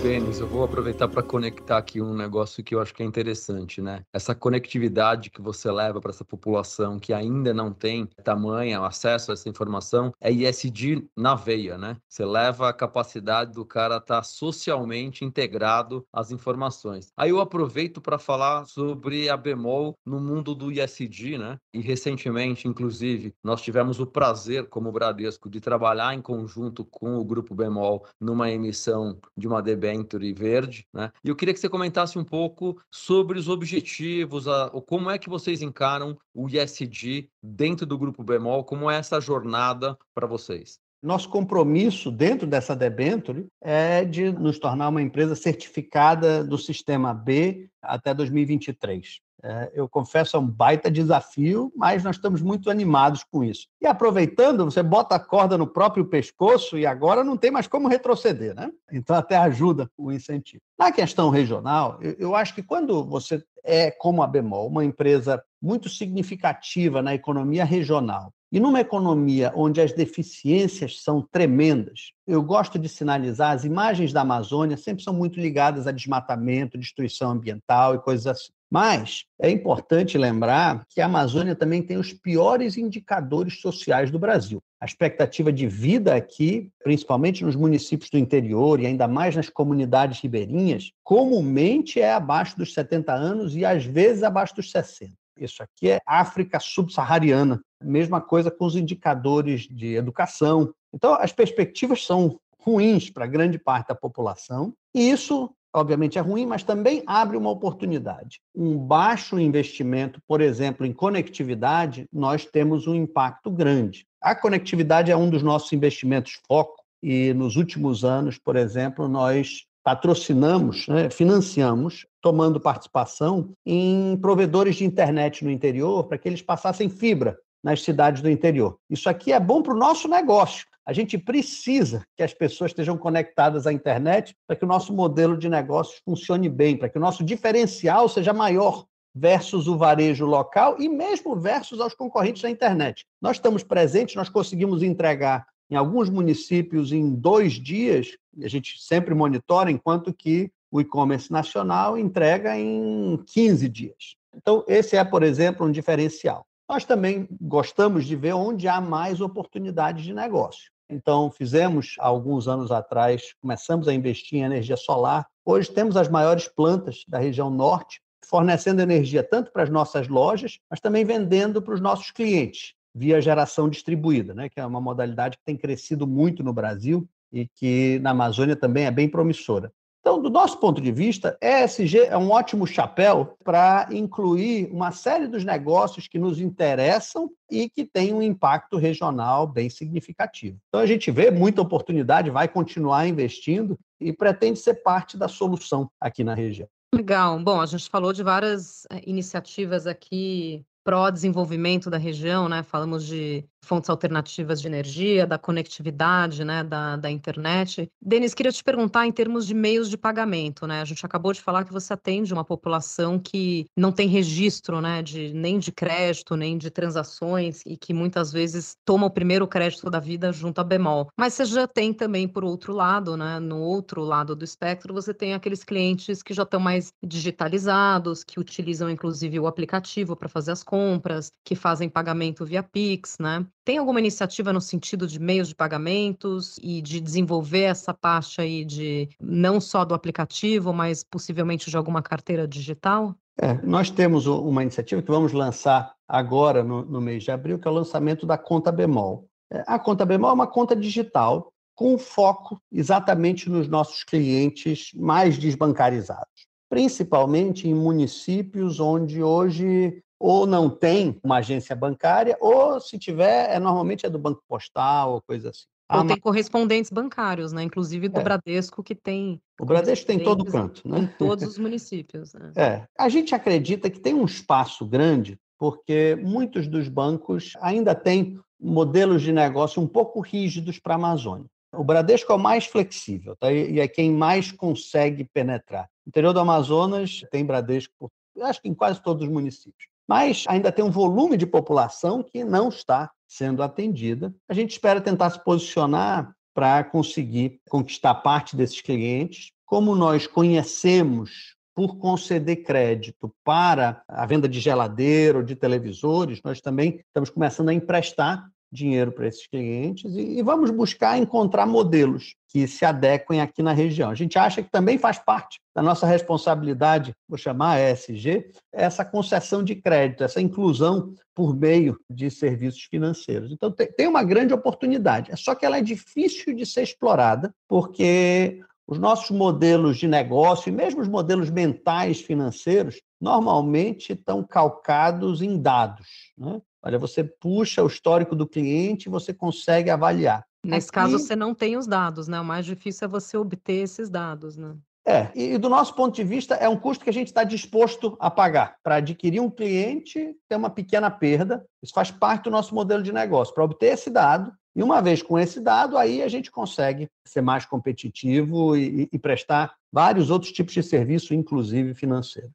Eu 0.05 0.45
vou 0.45 0.63
aproveitar 0.63 1.07
para 1.07 1.23
conectar 1.23 1.79
aqui 1.79 1.99
um 1.99 2.13
negócio 2.13 2.63
que 2.63 2.75
eu 2.75 2.79
acho 2.79 2.93
que 2.93 3.01
é 3.01 3.05
interessante, 3.07 3.81
né? 3.81 4.03
Essa 4.13 4.35
conectividade 4.35 5.31
que 5.31 5.41
você 5.41 5.71
leva 5.71 5.99
para 5.99 6.11
essa 6.11 6.23
população 6.23 6.99
que 6.99 7.11
ainda 7.11 7.51
não 7.55 7.73
tem 7.73 8.07
tamanho, 8.23 8.83
acesso 8.83 9.31
a 9.31 9.33
essa 9.33 9.49
informação, 9.49 10.13
é 10.21 10.31
ISD 10.31 11.07
na 11.17 11.33
veia, 11.33 11.75
né? 11.75 11.97
Você 12.07 12.23
leva 12.23 12.69
a 12.69 12.73
capacidade 12.73 13.53
do 13.53 13.65
cara 13.65 13.97
estar 13.97 14.17
tá 14.17 14.23
socialmente 14.23 15.25
integrado 15.25 16.05
às 16.13 16.29
informações. 16.29 17.11
Aí 17.17 17.31
eu 17.31 17.41
aproveito 17.41 17.99
para 17.99 18.19
falar 18.19 18.65
sobre 18.65 19.27
a 19.27 19.35
bemol 19.35 19.97
no 20.05 20.19
mundo 20.19 20.53
do 20.53 20.71
ISD, 20.71 21.39
né? 21.39 21.57
E 21.73 21.81
recentemente, 21.81 22.67
inclusive, 22.67 23.33
nós 23.43 23.59
tivemos 23.59 23.99
o 23.99 24.05
prazer, 24.05 24.69
como 24.69 24.91
Bradesco, 24.91 25.49
de 25.49 25.59
trabalhar 25.59 26.13
em 26.13 26.21
conjunto 26.21 26.85
com 26.85 27.17
o 27.17 27.25
Grupo 27.25 27.55
Bemol 27.55 28.05
numa 28.21 28.51
emissão 28.51 29.17
de 29.35 29.47
uma 29.47 29.63
DBN 29.63 29.94
Venture 29.97 30.33
Verde, 30.33 30.87
né? 30.93 31.11
E 31.23 31.29
eu 31.29 31.35
queria 31.35 31.53
que 31.53 31.59
você 31.59 31.69
comentasse 31.69 32.17
um 32.17 32.23
pouco 32.23 32.79
sobre 32.91 33.39
os 33.39 33.47
objetivos, 33.47 34.47
a, 34.47 34.69
como 34.87 35.09
é 35.09 35.17
que 35.17 35.29
vocês 35.29 35.61
encaram 35.61 36.17
o 36.33 36.47
ISD 36.49 37.29
dentro 37.41 37.85
do 37.85 37.97
Grupo 37.97 38.23
Bemol, 38.23 38.63
como 38.63 38.89
é 38.89 38.97
essa 38.97 39.19
jornada 39.19 39.97
para 40.13 40.27
vocês? 40.27 40.79
Nosso 41.01 41.29
compromisso 41.29 42.09
dentro 42.09 42.47
dessa 42.47 42.75
debenture 42.75 43.45
é 43.61 44.03
de 44.03 44.31
nos 44.31 44.57
tornar 44.57 44.89
uma 44.89 45.01
empresa 45.01 45.35
certificada 45.35 46.43
do 46.43 46.57
sistema 46.57 47.13
B 47.13 47.69
até 47.81 48.13
2023. 48.13 49.21
É, 49.43 49.71
eu 49.73 49.87
confesso, 49.87 50.35
é 50.35 50.39
um 50.39 50.47
baita 50.47 50.89
desafio, 50.89 51.71
mas 51.75 52.03
nós 52.03 52.15
estamos 52.15 52.41
muito 52.41 52.69
animados 52.69 53.23
com 53.23 53.43
isso. 53.43 53.67
E 53.81 53.85
aproveitando, 53.85 54.65
você 54.65 54.81
bota 54.81 55.15
a 55.15 55.19
corda 55.19 55.57
no 55.57 55.67
próprio 55.67 56.05
pescoço 56.05 56.77
e 56.77 56.85
agora 56.85 57.23
não 57.23 57.37
tem 57.37 57.51
mais 57.51 57.67
como 57.67 57.87
retroceder, 57.87 58.55
né? 58.55 58.71
Então 58.91 59.15
até 59.15 59.35
ajuda 59.35 59.89
o 59.97 60.11
incentivo. 60.11 60.61
Na 60.77 60.91
questão 60.91 61.29
regional, 61.29 61.99
eu 62.01 62.35
acho 62.35 62.55
que 62.55 62.63
quando 62.63 63.03
você 63.03 63.43
é, 63.63 63.89
como 63.89 64.21
a 64.21 64.27
Bemol, 64.27 64.67
uma 64.67 64.85
empresa 64.85 65.43
muito 65.61 65.89
significativa 65.89 67.01
na 67.01 67.15
economia 67.15 67.65
regional, 67.65 68.31
e 68.51 68.59
numa 68.59 68.79
economia 68.79 69.51
onde 69.55 69.81
as 69.81 69.91
deficiências 69.91 71.01
são 71.01 71.21
tremendas, 71.21 72.13
eu 72.25 72.41
gosto 72.41 72.79
de 72.79 72.87
sinalizar, 72.87 73.51
as 73.51 73.65
imagens 73.65 74.13
da 74.13 74.21
Amazônia 74.21 74.77
sempre 74.77 75.03
são 75.03 75.13
muito 75.13 75.39
ligadas 75.39 75.87
a 75.87 75.91
desmatamento, 75.91 76.77
destruição 76.77 77.31
ambiental 77.31 77.95
e 77.95 77.99
coisas 77.99 78.27
assim. 78.27 78.53
Mas 78.75 79.23
é 79.41 79.49
importante 79.49 80.17
lembrar 80.17 80.85
que 80.89 80.99
a 80.99 81.05
Amazônia 81.05 81.55
também 81.55 81.81
tem 81.81 81.95
os 81.95 82.11
piores 82.11 82.75
indicadores 82.75 83.61
sociais 83.61 84.11
do 84.11 84.19
Brasil. 84.19 84.61
A 84.81 84.85
expectativa 84.85 85.49
de 85.49 85.65
vida 85.65 86.13
aqui, 86.13 86.69
principalmente 86.83 87.45
nos 87.45 87.55
municípios 87.55 88.09
do 88.09 88.17
interior 88.17 88.81
e 88.81 88.85
ainda 88.85 89.07
mais 89.07 89.33
nas 89.33 89.47
comunidades 89.47 90.19
ribeirinhas, 90.19 90.91
comumente 91.05 92.01
é 92.01 92.11
abaixo 92.11 92.57
dos 92.57 92.73
70 92.73 93.13
anos 93.13 93.55
e 93.55 93.63
às 93.63 93.85
vezes 93.85 94.23
abaixo 94.23 94.53
dos 94.57 94.69
60. 94.69 95.13
Isso 95.39 95.63
aqui 95.63 95.91
é 95.91 96.01
África 96.05 96.59
subsaariana. 96.59 97.61
Mesma 97.81 98.19
coisa 98.19 98.51
com 98.51 98.65
os 98.65 98.75
indicadores 98.75 99.69
de 99.69 99.95
educação. 99.95 100.73
Então, 100.93 101.13
as 101.13 101.31
perspectivas 101.31 102.05
são 102.05 102.37
ruins 102.59 103.09
para 103.09 103.25
grande 103.25 103.57
parte 103.57 103.87
da 103.87 103.95
população, 103.95 104.73
e 104.93 105.09
isso 105.09 105.49
obviamente 105.75 106.17
é 106.17 106.21
ruim, 106.21 106.45
mas 106.45 106.63
também 106.63 107.03
abre 107.05 107.35
uma 107.35 107.49
oportunidade. 107.49 108.39
Um 108.55 108.77
baixo 108.77 109.37
investimento, 109.37 110.21
por 110.27 110.41
exemplo, 110.41 110.85
em 110.85 110.93
conectividade, 110.93 112.07
nós 112.11 112.45
temos 112.45 112.87
um 112.87 112.95
impacto 112.95 113.51
grande. 113.51 114.07
A 114.21 114.33
conectividade 114.33 115.11
é 115.11 115.17
um 115.17 115.29
dos 115.29 115.43
nossos 115.43 115.71
investimentos 115.73 116.39
foco 116.47 116.81
e 117.03 117.33
nos 117.33 117.55
últimos 117.55 118.03
anos, 118.03 118.37
por 118.37 118.55
exemplo, 118.55 119.07
nós 119.07 119.65
patrocinamos, 119.83 120.87
né, 120.87 121.11
financiamos, 121.11 122.07
tomando 122.19 122.59
participação 122.59 123.51
em 123.63 124.17
provedores 124.19 124.77
de 124.77 124.85
internet 124.85 125.45
no 125.45 125.51
interior 125.51 126.05
para 126.05 126.17
que 126.17 126.27
eles 126.27 126.41
passassem 126.41 126.89
fibra 126.89 127.37
nas 127.63 127.83
cidades 127.83 128.21
do 128.21 128.29
interior. 128.29 128.77
Isso 128.89 129.07
aqui 129.07 129.31
é 129.31 129.39
bom 129.39 129.61
para 129.61 129.75
o 129.75 129.77
nosso 129.77 130.07
negócio, 130.07 130.65
a 130.85 130.93
gente 130.93 131.17
precisa 131.17 132.05
que 132.15 132.21
as 132.21 132.33
pessoas 132.33 132.71
estejam 132.71 132.97
conectadas 132.97 133.65
à 133.65 133.73
internet 133.73 134.35
para 134.47 134.55
que 134.55 134.63
o 134.63 134.67
nosso 134.67 134.93
modelo 134.93 135.35
de 135.35 135.49
negócios 135.49 135.99
funcione 136.05 136.47
bem, 136.47 136.77
para 136.77 136.89
que 136.89 136.97
o 136.97 137.01
nosso 137.01 137.23
diferencial 137.23 138.07
seja 138.07 138.31
maior 138.31 138.85
versus 139.13 139.67
o 139.67 139.77
varejo 139.77 140.25
local 140.25 140.75
e 140.79 140.87
mesmo 140.87 141.35
versus 141.35 141.79
aos 141.79 141.93
concorrentes 141.93 142.41
da 142.41 142.49
internet. 142.49 143.05
Nós 143.21 143.37
estamos 143.37 143.63
presentes, 143.63 144.15
nós 144.15 144.29
conseguimos 144.29 144.83
entregar 144.83 145.47
em 145.69 145.75
alguns 145.75 146.09
municípios 146.09 146.91
em 146.91 147.15
dois 147.15 147.53
dias, 147.53 148.15
a 148.43 148.47
gente 148.47 148.79
sempre 148.79 149.15
monitora, 149.15 149.71
enquanto 149.71 150.13
que 150.13 150.51
o 150.69 150.81
e-commerce 150.81 151.31
nacional 151.31 151.97
entrega 151.97 152.57
em 152.59 153.17
15 153.25 153.69
dias. 153.69 154.15
Então, 154.35 154.63
esse 154.67 154.97
é, 154.97 155.03
por 155.03 155.23
exemplo, 155.23 155.65
um 155.65 155.71
diferencial. 155.71 156.45
Nós 156.69 156.83
também 156.83 157.27
gostamos 157.39 158.05
de 158.05 158.15
ver 158.15 158.33
onde 158.33 158.67
há 158.67 158.81
mais 158.81 159.21
oportunidades 159.21 160.03
de 160.03 160.13
negócio. 160.13 160.74
Então, 160.89 161.31
fizemos 161.31 161.95
alguns 161.99 162.47
anos 162.47 162.71
atrás, 162.71 163.33
começamos 163.41 163.87
a 163.87 163.93
investir 163.93 164.39
em 164.39 164.43
energia 164.43 164.77
solar. 164.77 165.27
Hoje 165.43 165.71
temos 165.71 165.97
as 165.97 166.07
maiores 166.07 166.47
plantas 166.47 167.03
da 167.07 167.17
região 167.17 167.49
norte, 167.49 168.01
fornecendo 168.23 168.81
energia 168.81 169.23
tanto 169.23 169.51
para 169.51 169.63
as 169.63 169.69
nossas 169.69 170.07
lojas, 170.07 170.59
mas 170.69 170.79
também 170.79 171.03
vendendo 171.03 171.61
para 171.61 171.73
os 171.73 171.81
nossos 171.81 172.11
clientes, 172.11 172.73
via 172.93 173.21
geração 173.21 173.69
distribuída, 173.69 174.33
né? 174.33 174.47
que 174.49 174.59
é 174.59 174.65
uma 174.65 174.81
modalidade 174.81 175.37
que 175.37 175.43
tem 175.43 175.57
crescido 175.57 176.05
muito 176.05 176.43
no 176.43 176.53
Brasil 176.53 177.07
e 177.31 177.47
que 177.47 177.99
na 177.99 178.11
Amazônia 178.11 178.55
também 178.55 178.85
é 178.85 178.91
bem 178.91 179.09
promissora. 179.09 179.71
Então, 180.05 180.21
do 180.21 180.29
nosso 180.29 180.59
ponto 180.59 180.79
de 180.79 180.91
vista, 180.91 181.35
ESG 181.41 182.01
é 182.01 182.15
um 182.15 182.29
ótimo 182.29 182.67
chapéu 182.67 183.35
para 183.43 183.87
incluir 183.89 184.69
uma 184.71 184.91
série 184.91 185.25
dos 185.25 185.43
negócios 185.43 186.07
que 186.07 186.19
nos 186.19 186.39
interessam 186.39 187.27
e 187.49 187.67
que 187.67 187.83
têm 187.83 188.13
um 188.13 188.21
impacto 188.21 188.77
regional 188.77 189.47
bem 189.47 189.67
significativo. 189.67 190.59
Então, 190.67 190.79
a 190.79 190.85
gente 190.85 191.09
vê 191.09 191.31
muita 191.31 191.63
oportunidade, 191.63 192.29
vai 192.29 192.47
continuar 192.47 193.07
investindo 193.07 193.79
e 193.99 194.13
pretende 194.13 194.59
ser 194.59 194.75
parte 194.75 195.17
da 195.17 195.27
solução 195.27 195.89
aqui 195.99 196.23
na 196.23 196.35
região. 196.35 196.67
Legal. 196.93 197.39
Bom, 197.39 197.59
a 197.59 197.65
gente 197.65 197.89
falou 197.89 198.13
de 198.13 198.21
várias 198.21 198.85
eh, 198.91 199.01
iniciativas 199.07 199.87
aqui 199.87 200.63
pró-desenvolvimento 200.85 201.89
da 201.89 201.97
região, 201.97 202.47
né? 202.47 202.61
Falamos 202.61 203.05
de 203.05 203.43
fontes 203.65 203.89
alternativas 203.89 204.61
de 204.61 204.67
energia, 204.67 205.25
da 205.25 205.37
conectividade, 205.37 206.45
né, 206.45 206.63
da, 206.63 206.95
da 206.95 207.09
internet. 207.09 207.89
Denis, 207.99 208.33
queria 208.33 208.51
te 208.51 208.63
perguntar 208.63 209.07
em 209.07 209.11
termos 209.11 209.45
de 209.45 209.53
meios 209.53 209.89
de 209.89 209.97
pagamento, 209.97 210.67
né? 210.67 210.81
A 210.81 210.85
gente 210.85 211.03
acabou 211.05 211.33
de 211.33 211.41
falar 211.41 211.65
que 211.65 211.73
você 211.73 211.91
atende 211.91 212.31
uma 212.31 212.45
população 212.45 213.19
que 213.19 213.65
não 213.75 213.91
tem 213.91 214.07
registro, 214.07 214.79
né, 214.79 215.01
de, 215.01 215.33
nem 215.33 215.57
de 215.57 215.71
crédito, 215.71 216.35
nem 216.35 216.57
de 216.57 216.69
transações 216.69 217.61
e 217.65 217.75
que 217.75 217.93
muitas 217.93 218.31
vezes 218.31 218.77
toma 218.85 219.07
o 219.07 219.11
primeiro 219.11 219.47
crédito 219.47 219.89
da 219.89 219.99
vida 219.99 220.31
junto 220.31 220.61
a 220.61 220.63
bemol. 220.63 221.07
Mas 221.17 221.33
você 221.33 221.45
já 221.45 221.67
tem 221.67 221.91
também, 221.91 222.27
por 222.27 222.43
outro 222.43 222.71
lado, 222.71 223.17
né, 223.17 223.39
no 223.39 223.57
outro 223.57 224.03
lado 224.03 224.35
do 224.35 224.45
espectro, 224.45 224.93
você 224.93 225.13
tem 225.13 225.33
aqueles 225.33 225.63
clientes 225.63 226.21
que 226.21 226.33
já 226.33 226.43
estão 226.43 226.59
mais 226.59 226.93
digitalizados, 227.03 228.23
que 228.23 228.39
utilizam 228.39 228.89
inclusive 228.89 229.39
o 229.39 229.47
aplicativo 229.47 230.15
para 230.15 230.29
fazer 230.29 230.51
as 230.51 230.61
compras, 230.75 231.31
que 231.45 231.55
fazem 231.55 231.87
pagamento 231.87 232.43
via 232.43 232.61
Pix, 232.61 233.17
né? 233.17 233.45
Tem 233.63 233.77
alguma 233.77 234.01
iniciativa 234.01 234.51
no 234.51 234.59
sentido 234.59 235.07
de 235.07 235.17
meios 235.17 235.47
de 235.47 235.55
pagamentos 235.55 236.57
e 236.61 236.81
de 236.81 236.99
desenvolver 236.99 237.61
essa 237.61 237.93
parte 237.93 238.41
aí 238.41 238.65
de 238.65 239.07
não 239.21 239.61
só 239.61 239.85
do 239.85 239.93
aplicativo, 239.93 240.73
mas 240.73 241.01
possivelmente 241.01 241.69
de 241.69 241.77
alguma 241.77 242.01
carteira 242.01 242.45
digital? 242.45 243.15
É, 243.41 243.53
nós 243.63 243.89
temos 243.89 244.27
uma 244.27 244.63
iniciativa 244.63 245.01
que 245.01 245.09
vamos 245.09 245.31
lançar 245.31 245.93
agora, 246.05 246.61
no, 246.61 246.83
no 246.83 246.99
mês 246.99 247.23
de 247.23 247.31
abril, 247.31 247.57
que 247.57 247.67
é 247.67 247.71
o 247.71 247.73
lançamento 247.73 248.25
da 248.25 248.37
conta 248.37 248.69
bemol. 248.69 249.29
É, 249.49 249.63
a 249.65 249.79
conta 249.79 250.05
bemol 250.05 250.31
é 250.31 250.33
uma 250.33 250.47
conta 250.47 250.75
digital 250.75 251.53
com 251.73 251.97
foco 251.97 252.59
exatamente 252.69 253.49
nos 253.49 253.69
nossos 253.69 254.03
clientes 254.03 254.89
mais 254.93 255.37
desbancarizados, 255.37 256.47
principalmente 256.69 257.65
em 257.69 257.73
municípios 257.73 258.81
onde 258.81 259.23
hoje 259.23 260.01
ou 260.19 260.45
não 260.47 260.69
tem 260.69 261.19
uma 261.23 261.37
agência 261.37 261.75
bancária, 261.75 262.37
ou 262.39 262.79
se 262.79 262.97
tiver, 262.97 263.53
é, 263.53 263.59
normalmente 263.59 264.05
é 264.05 264.09
do 264.09 264.19
Banco 264.19 264.43
Postal 264.47 265.13
ou 265.13 265.21
coisa 265.21 265.49
assim. 265.49 265.65
Ou 265.91 265.99
ah, 265.99 266.05
tem 266.05 266.19
correspondentes 266.19 266.89
bancários, 266.89 267.53
né? 267.53 267.61
Inclusive 267.61 268.09
do 268.09 268.19
é. 268.19 268.23
Bradesco, 268.23 268.81
que 268.81 268.95
tem. 268.95 269.39
O 269.59 269.65
Bradesco 269.65 270.07
tem 270.07 270.17
todo 270.17 270.43
canto, 270.43 270.87
né? 270.87 270.99
Em 270.99 271.07
todos 271.07 271.45
os 271.45 271.57
municípios. 271.59 272.33
Né? 272.33 272.51
É. 272.55 272.87
A 272.97 273.07
gente 273.07 273.35
acredita 273.35 273.89
que 273.89 273.99
tem 273.99 274.13
um 274.13 274.25
espaço 274.25 274.83
grande, 274.83 275.37
porque 275.59 276.17
muitos 276.23 276.67
dos 276.67 276.87
bancos 276.87 277.53
ainda 277.61 277.93
têm 277.93 278.39
modelos 278.59 279.21
de 279.21 279.31
negócio 279.31 279.79
um 279.79 279.87
pouco 279.87 280.21
rígidos 280.21 280.79
para 280.79 280.95
a 280.95 280.97
Amazônia. 280.97 281.45
O 281.71 281.83
Bradesco 281.83 282.31
é 282.31 282.35
o 282.35 282.39
mais 282.39 282.65
flexível, 282.65 283.35
tá? 283.35 283.51
E 283.51 283.79
é 283.79 283.87
quem 283.87 284.11
mais 284.11 284.51
consegue 284.51 285.23
penetrar. 285.23 285.87
No 286.05 286.09
interior 286.09 286.33
do 286.33 286.39
Amazonas 286.39 287.21
tem 287.29 287.45
Bradesco, 287.45 288.11
acho 288.41 288.61
que 288.61 288.69
em 288.69 288.73
quase 288.73 289.03
todos 289.03 289.23
os 289.23 289.29
municípios. 289.31 289.87
Mas 290.07 290.45
ainda 290.47 290.71
tem 290.71 290.85
um 290.85 290.91
volume 290.91 291.37
de 291.37 291.45
população 291.45 292.23
que 292.23 292.43
não 292.43 292.69
está 292.69 293.11
sendo 293.27 293.63
atendida. 293.63 294.33
A 294.47 294.53
gente 294.53 294.71
espera 294.71 295.01
tentar 295.01 295.29
se 295.31 295.43
posicionar 295.43 296.33
para 296.53 296.83
conseguir 296.83 297.59
conquistar 297.69 298.15
parte 298.15 298.55
desses 298.55 298.81
clientes. 298.81 299.51
Como 299.65 299.95
nós 299.95 300.27
conhecemos 300.27 301.55
por 301.75 301.97
conceder 301.97 302.63
crédito 302.63 303.35
para 303.43 304.01
a 304.07 304.25
venda 304.25 304.47
de 304.47 304.61
geladeira 304.61 305.39
ou 305.39 305.43
de 305.43 305.55
televisores, 305.55 306.39
nós 306.43 306.61
também 306.61 307.01
estamos 307.07 307.29
começando 307.29 307.69
a 307.69 307.73
emprestar 307.73 308.49
dinheiro 308.75 309.11
para 309.11 309.27
esses 309.27 309.47
clientes 309.47 310.15
e, 310.15 310.37
e, 310.37 310.41
vamos 310.43 310.69
buscar 310.69 311.17
encontrar 311.17 311.65
modelos 311.65 312.35
que 312.47 312.67
se 312.67 312.85
adequem 312.85 313.41
aqui 313.41 313.63
na 313.63 313.73
região. 313.73 314.09
A 314.09 314.15
gente 314.15 314.37
acha 314.37 314.61
que 314.61 314.69
também 314.69 314.97
faz 314.97 315.17
parte 315.17 315.59
da 315.75 315.81
nossa 315.81 316.05
responsabilidade, 316.05 317.13
vou 317.27 317.37
chamar 317.37 317.79
ESG, 317.79 318.51
essa 318.71 319.03
concessão 319.03 319.63
de 319.63 319.75
crédito, 319.75 320.23
essa 320.23 320.39
inclusão 320.39 321.13
por 321.33 321.55
meio 321.55 321.99
de 322.09 322.29
serviços 322.29 322.83
financeiros. 322.83 323.51
Então, 323.51 323.71
tem, 323.71 323.91
tem 323.91 324.07
uma 324.07 324.23
grande 324.23 324.53
oportunidade, 324.53 325.31
é 325.31 325.35
só 325.35 325.55
que 325.55 325.65
ela 325.65 325.77
é 325.77 325.81
difícil 325.81 326.55
de 326.55 326.65
ser 326.65 326.83
explorada, 326.83 327.53
porque 327.67 328.61
os 328.87 328.99
nossos 328.99 329.31
modelos 329.35 329.97
de 329.97 330.07
negócio 330.07 330.69
e 330.69 330.71
mesmo 330.71 331.01
os 331.01 331.07
modelos 331.07 331.49
mentais 331.49 332.21
financeiros 332.21 333.01
normalmente 333.19 334.13
estão 334.13 334.43
calcados 334.43 335.41
em 335.41 335.59
dados. 335.59 336.07
Né? 336.37 336.61
Olha, 336.85 336.99
você 336.99 337.23
puxa 337.23 337.83
o 337.83 337.87
histórico 337.87 338.35
do 338.35 338.45
cliente 338.45 339.09
e 339.09 339.11
você 339.11 339.33
consegue 339.33 339.89
avaliar. 339.89 340.45
Nesse 340.63 340.89
Aqui, 340.89 340.93
caso, 340.93 341.17
você 341.17 341.35
não 341.35 341.55
tem 341.55 341.75
os 341.75 341.87
dados, 341.87 342.27
né? 342.27 342.39
O 342.39 342.45
mais 342.45 342.63
difícil 342.63 343.05
é 343.05 343.07
você 343.07 343.35
obter 343.35 343.81
esses 343.81 344.07
dados, 344.07 344.55
né? 344.55 344.75
É, 345.07 345.29
e 345.35 345.57
do 345.57 345.69
nosso 345.69 345.95
ponto 345.95 346.15
de 346.15 346.23
vista, 346.23 346.55
é 346.55 346.69
um 346.69 346.77
custo 346.77 347.03
que 347.03 347.09
a 347.09 347.13
gente 347.13 347.27
está 347.27 347.43
disposto 347.43 348.15
a 348.19 348.29
pagar. 348.29 348.75
Para 348.83 348.95
adquirir 348.95 349.39
um 349.39 349.49
cliente, 349.49 350.35
tem 350.47 350.57
uma 350.57 350.69
pequena 350.69 351.09
perda. 351.09 351.65
Isso 351.81 351.93
faz 351.93 352.11
parte 352.11 352.45
do 352.45 352.51
nosso 352.51 352.73
modelo 352.73 353.01
de 353.01 353.11
negócio. 353.11 353.53
Para 353.53 353.63
obter 353.63 353.93
esse 353.93 354.11
dado, 354.11 354.51
e 354.75 354.83
uma 354.83 355.01
vez 355.01 355.23
com 355.23 355.39
esse 355.39 355.59
dado, 355.59 355.97
aí 355.97 356.21
a 356.21 356.27
gente 356.27 356.51
consegue 356.51 357.07
ser 357.25 357.41
mais 357.41 357.65
competitivo 357.65 358.75
e, 358.75 359.09
e 359.11 359.17
prestar 359.17 359.73
vários 359.91 360.29
outros 360.29 360.51
tipos 360.51 360.73
de 360.73 360.83
serviço, 360.83 361.33
inclusive 361.33 361.95
financeiros. 361.95 362.51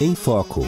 Em 0.00 0.14
Foco 0.14 0.62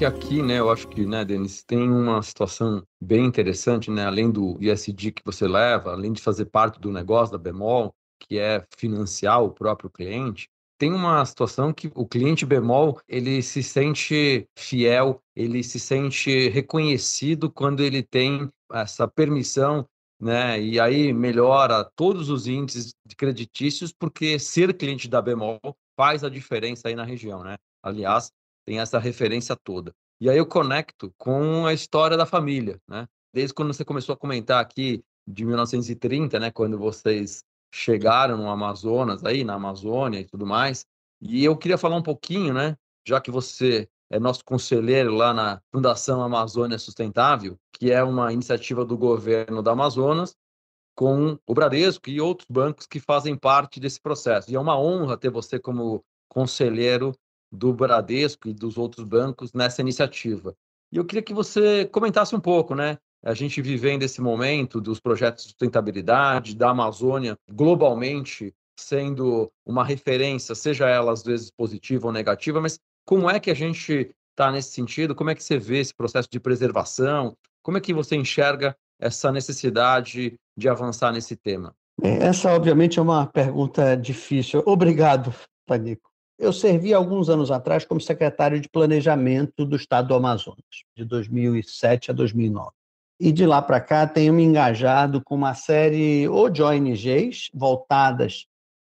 que 0.00 0.04
aqui, 0.06 0.42
né, 0.42 0.58
eu 0.58 0.70
acho 0.70 0.88
que, 0.88 1.04
né, 1.04 1.26
Denis, 1.26 1.62
tem 1.62 1.90
uma 1.90 2.22
situação 2.22 2.82
bem 2.98 3.26
interessante, 3.26 3.90
né, 3.90 4.06
além 4.06 4.30
do 4.30 4.56
ISD 4.58 5.12
que 5.12 5.22
você 5.22 5.46
leva, 5.46 5.92
além 5.92 6.10
de 6.10 6.22
fazer 6.22 6.46
parte 6.46 6.80
do 6.80 6.90
negócio 6.90 7.32
da 7.32 7.38
Bemol, 7.38 7.94
que 8.18 8.38
é 8.38 8.64
financiar 8.78 9.42
o 9.42 9.50
próprio 9.50 9.90
cliente, 9.90 10.48
tem 10.78 10.90
uma 10.90 11.22
situação 11.26 11.70
que 11.70 11.92
o 11.94 12.06
cliente 12.06 12.46
bemol 12.46 12.98
ele 13.06 13.42
se 13.42 13.62
sente 13.62 14.48
fiel, 14.56 15.20
ele 15.36 15.62
se 15.62 15.78
sente 15.78 16.48
reconhecido 16.48 17.50
quando 17.50 17.82
ele 17.82 18.02
tem 18.02 18.48
essa 18.72 19.06
permissão, 19.06 19.86
né? 20.18 20.58
E 20.58 20.80
aí 20.80 21.12
melhora 21.12 21.84
todos 21.94 22.30
os 22.30 22.46
índices 22.46 22.94
creditícios 23.18 23.92
porque 23.92 24.38
ser 24.38 24.72
cliente 24.72 25.08
da 25.08 25.20
bemol 25.20 25.60
faz 25.94 26.24
a 26.24 26.30
diferença 26.30 26.88
aí 26.88 26.94
na 26.94 27.04
região, 27.04 27.44
né? 27.44 27.58
Aliás, 27.82 28.32
tem 28.64 28.78
essa 28.78 28.98
referência 28.98 29.56
toda. 29.56 29.92
E 30.20 30.28
aí 30.28 30.36
eu 30.36 30.46
conecto 30.46 31.12
com 31.16 31.64
a 31.64 31.72
história 31.72 32.16
da 32.16 32.26
família, 32.26 32.80
né? 32.86 33.08
Desde 33.32 33.54
quando 33.54 33.72
você 33.72 33.84
começou 33.84 34.12
a 34.12 34.18
comentar 34.18 34.60
aqui 34.60 35.02
de 35.26 35.44
1930, 35.44 36.38
né, 36.40 36.50
quando 36.50 36.76
vocês 36.76 37.44
chegaram 37.72 38.36
no 38.36 38.50
Amazonas, 38.50 39.24
aí 39.24 39.44
na 39.44 39.54
Amazônia 39.54 40.20
e 40.20 40.24
tudo 40.24 40.44
mais. 40.44 40.84
E 41.20 41.44
eu 41.44 41.56
queria 41.56 41.78
falar 41.78 41.96
um 41.96 42.02
pouquinho, 42.02 42.52
né, 42.52 42.76
já 43.06 43.20
que 43.20 43.30
você 43.30 43.88
é 44.10 44.18
nosso 44.18 44.44
conselheiro 44.44 45.14
lá 45.14 45.32
na 45.32 45.62
Fundação 45.72 46.20
Amazônia 46.22 46.78
Sustentável, 46.78 47.56
que 47.72 47.92
é 47.92 48.02
uma 48.02 48.32
iniciativa 48.32 48.84
do 48.84 48.98
governo 48.98 49.62
da 49.62 49.70
Amazonas 49.70 50.34
com 50.96 51.38
o 51.46 51.54
Bradesco 51.54 52.10
e 52.10 52.20
outros 52.20 52.48
bancos 52.50 52.86
que 52.86 52.98
fazem 52.98 53.36
parte 53.36 53.78
desse 53.78 54.00
processo. 54.00 54.50
E 54.50 54.56
é 54.56 54.60
uma 54.60 54.78
honra 54.78 55.16
ter 55.16 55.30
você 55.30 55.58
como 55.58 56.04
conselheiro 56.28 57.14
do 57.50 57.72
Bradesco 57.72 58.48
e 58.48 58.54
dos 58.54 58.78
outros 58.78 59.04
bancos 59.04 59.52
nessa 59.52 59.80
iniciativa. 59.80 60.54
E 60.92 60.96
eu 60.96 61.04
queria 61.04 61.22
que 61.22 61.34
você 61.34 61.84
comentasse 61.86 62.34
um 62.34 62.40
pouco, 62.40 62.74
né? 62.74 62.98
A 63.22 63.34
gente 63.34 63.60
vivendo 63.60 64.02
esse 64.02 64.20
momento 64.20 64.80
dos 64.80 64.98
projetos 64.98 65.44
de 65.44 65.50
sustentabilidade, 65.50 66.56
da 66.56 66.70
Amazônia 66.70 67.36
globalmente 67.50 68.54
sendo 68.78 69.52
uma 69.64 69.84
referência, 69.84 70.54
seja 70.54 70.88
ela 70.88 71.12
às 71.12 71.22
vezes 71.22 71.50
positiva 71.50 72.06
ou 72.06 72.12
negativa, 72.12 72.60
mas 72.60 72.78
como 73.04 73.28
é 73.28 73.38
que 73.38 73.50
a 73.50 73.54
gente 73.54 74.10
está 74.30 74.50
nesse 74.50 74.72
sentido? 74.72 75.14
Como 75.14 75.28
é 75.28 75.34
que 75.34 75.42
você 75.42 75.58
vê 75.58 75.80
esse 75.80 75.94
processo 75.94 76.28
de 76.30 76.40
preservação? 76.40 77.36
Como 77.62 77.76
é 77.76 77.80
que 77.80 77.92
você 77.92 78.16
enxerga 78.16 78.74
essa 78.98 79.30
necessidade 79.30 80.34
de 80.56 80.68
avançar 80.68 81.12
nesse 81.12 81.36
tema? 81.36 81.74
Essa, 82.02 82.52
obviamente, 82.52 82.98
é 82.98 83.02
uma 83.02 83.26
pergunta 83.26 83.94
difícil. 83.94 84.62
Obrigado, 84.64 85.34
Panico. 85.66 86.09
Eu 86.40 86.54
servi 86.54 86.94
alguns 86.94 87.28
anos 87.28 87.50
atrás 87.50 87.84
como 87.84 88.00
secretário 88.00 88.58
de 88.58 88.66
Planejamento 88.66 89.66
do 89.66 89.76
Estado 89.76 90.08
do 90.08 90.14
Amazonas, 90.14 90.64
de 90.96 91.04
2007 91.04 92.10
a 92.10 92.14
2009. 92.14 92.70
E 93.20 93.30
de 93.30 93.44
lá 93.44 93.60
para 93.60 93.78
cá 93.78 94.06
tenho 94.06 94.32
me 94.32 94.42
engajado 94.42 95.22
com 95.22 95.34
uma 95.34 95.52
série 95.52 96.26
ou 96.28 96.48
de 96.48 96.62
ONGs 96.62 97.50
voltadas 97.52 98.46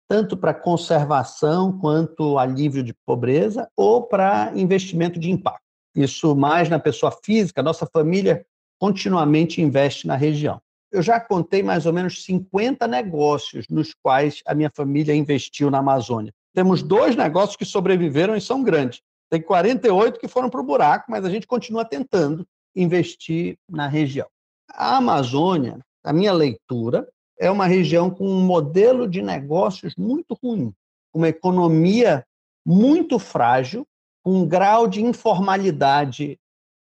tanto 0.07 0.37
para 0.37 0.53
conservação 0.53 1.77
quanto 1.77 2.37
alívio 2.37 2.81
de 2.81 2.93
pobreza 3.05 3.69
ou 3.75 4.01
para 4.01 4.53
investimento 4.55 5.19
de 5.19 5.29
impacto. 5.29 5.59
Isso 5.93 6.33
mais 6.33 6.69
na 6.69 6.79
pessoa 6.79 7.11
física, 7.21 7.61
nossa 7.61 7.85
família 7.85 8.45
continuamente 8.79 9.61
investe 9.61 10.07
na 10.07 10.15
região. 10.15 10.61
Eu 10.89 11.01
já 11.01 11.19
contei 11.19 11.61
mais 11.61 11.85
ou 11.85 11.91
menos 11.91 12.23
50 12.23 12.87
negócios 12.87 13.65
nos 13.69 13.93
quais 13.93 14.41
a 14.45 14.55
minha 14.55 14.71
família 14.73 15.13
investiu 15.13 15.69
na 15.69 15.79
Amazônia 15.79 16.33
temos 16.53 16.83
dois 16.83 17.15
negócios 17.15 17.55
que 17.55 17.65
sobreviveram 17.65 18.35
e 18.35 18.41
são 18.41 18.63
grandes. 18.63 19.01
Tem 19.29 19.41
48 19.41 20.19
que 20.19 20.27
foram 20.27 20.49
para 20.49 20.59
o 20.59 20.65
buraco, 20.65 21.05
mas 21.09 21.23
a 21.23 21.29
gente 21.29 21.47
continua 21.47 21.85
tentando 21.85 22.45
investir 22.75 23.57
na 23.69 23.87
região. 23.87 24.27
A 24.69 24.97
Amazônia, 24.97 25.79
a 26.03 26.11
minha 26.11 26.33
leitura, 26.33 27.07
é 27.39 27.49
uma 27.49 27.65
região 27.65 28.09
com 28.09 28.27
um 28.27 28.41
modelo 28.41 29.07
de 29.07 29.21
negócios 29.21 29.95
muito 29.95 30.37
ruim, 30.41 30.73
uma 31.13 31.27
economia 31.27 32.25
muito 32.65 33.17
frágil, 33.17 33.85
com 34.23 34.41
um 34.41 34.47
grau 34.47 34.87
de 34.87 35.01
informalidade 35.01 36.39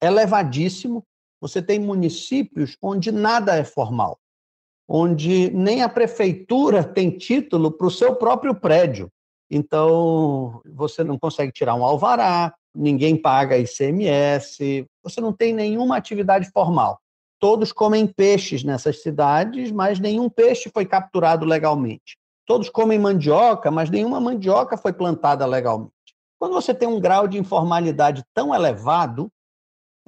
elevadíssimo. 0.02 1.04
Você 1.40 1.62
tem 1.62 1.80
municípios 1.80 2.76
onde 2.82 3.12
nada 3.12 3.56
é 3.56 3.64
formal, 3.64 4.18
onde 4.88 5.52
nem 5.52 5.84
a 5.84 5.90
prefeitura 5.90 6.84
tem 6.84 7.12
título 7.12 7.72
para 7.72 7.88
o 7.88 7.92
seu 7.92 8.16
próprio 8.16 8.56
prédio. 8.56 9.12
Então, 9.54 10.62
você 10.66 11.04
não 11.04 11.20
consegue 11.20 11.52
tirar 11.52 11.76
um 11.76 11.84
alvará, 11.84 12.56
ninguém 12.74 13.22
paga 13.22 13.58
ICMS, 13.58 14.88
você 15.04 15.20
não 15.20 15.34
tem 15.34 15.52
nenhuma 15.52 15.98
atividade 15.98 16.50
formal. 16.52 16.98
Todos 17.38 17.74
comem 17.74 18.08
peixes 18.08 18.64
nessas 18.64 19.02
cidades, 19.02 19.70
mas 19.70 20.00
nenhum 20.00 20.30
peixe 20.30 20.70
foi 20.74 20.86
capturado 20.86 21.46
legalmente. 21.46 22.18
Todos 22.46 22.70
comem 22.70 22.98
mandioca, 22.98 23.70
mas 23.70 23.90
nenhuma 23.90 24.22
mandioca 24.22 24.78
foi 24.78 24.94
plantada 24.94 25.46
legalmente. 25.46 25.92
Quando 26.40 26.54
você 26.54 26.74
tem 26.74 26.88
um 26.88 27.00
grau 27.00 27.28
de 27.28 27.38
informalidade 27.38 28.24
tão 28.34 28.56
elevado, 28.56 29.30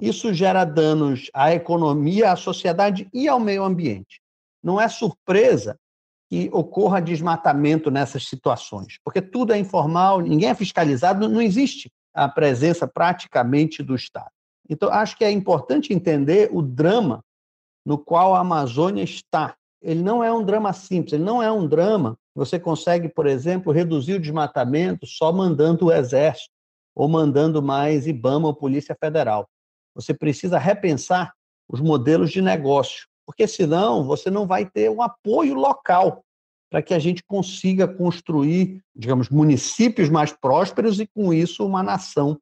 isso 0.00 0.32
gera 0.32 0.64
danos 0.64 1.30
à 1.34 1.52
economia, 1.52 2.32
à 2.32 2.36
sociedade 2.36 3.08
e 3.12 3.28
ao 3.28 3.38
meio 3.38 3.62
ambiente. 3.62 4.22
Não 4.62 4.80
é 4.80 4.88
surpresa 4.88 5.78
que 6.34 6.50
ocorra 6.52 7.00
desmatamento 7.00 7.92
nessas 7.92 8.26
situações, 8.26 8.98
porque 9.04 9.22
tudo 9.22 9.52
é 9.52 9.58
informal, 9.58 10.20
ninguém 10.20 10.48
é 10.48 10.54
fiscalizado, 10.54 11.28
não 11.28 11.40
existe 11.40 11.92
a 12.12 12.28
presença 12.28 12.88
praticamente 12.88 13.84
do 13.84 13.94
Estado. 13.94 14.32
Então, 14.68 14.90
acho 14.90 15.16
que 15.16 15.24
é 15.24 15.30
importante 15.30 15.94
entender 15.94 16.48
o 16.52 16.60
drama 16.60 17.22
no 17.86 17.96
qual 17.96 18.34
a 18.34 18.40
Amazônia 18.40 19.04
está. 19.04 19.54
Ele 19.80 20.02
não 20.02 20.24
é 20.24 20.32
um 20.32 20.44
drama 20.44 20.72
simples, 20.72 21.12
ele 21.12 21.22
não 21.22 21.40
é 21.40 21.52
um 21.52 21.68
drama. 21.68 22.16
Você 22.34 22.58
consegue, 22.58 23.08
por 23.08 23.28
exemplo, 23.28 23.72
reduzir 23.72 24.14
o 24.14 24.20
desmatamento 24.20 25.06
só 25.06 25.30
mandando 25.32 25.86
o 25.86 25.92
Exército 25.92 26.50
ou 26.96 27.06
mandando 27.06 27.62
mais 27.62 28.08
IBAMA 28.08 28.48
ou 28.48 28.54
Polícia 28.54 28.96
Federal. 28.98 29.46
Você 29.94 30.12
precisa 30.12 30.58
repensar 30.58 31.32
os 31.68 31.80
modelos 31.80 32.32
de 32.32 32.42
negócio, 32.42 33.06
porque 33.24 33.46
senão 33.46 34.02
você 34.02 34.32
não 34.32 34.48
vai 34.48 34.68
ter 34.68 34.90
um 34.90 35.00
apoio 35.00 35.54
local 35.54 36.23
para 36.74 36.82
que 36.82 36.92
a 36.92 36.98
gente 36.98 37.22
consiga 37.22 37.86
construir, 37.86 38.82
digamos, 38.96 39.28
municípios 39.28 40.10
mais 40.10 40.32
prósperos 40.32 40.98
e, 40.98 41.06
com 41.06 41.32
isso, 41.32 41.64
uma 41.64 41.84
nação 41.84 42.36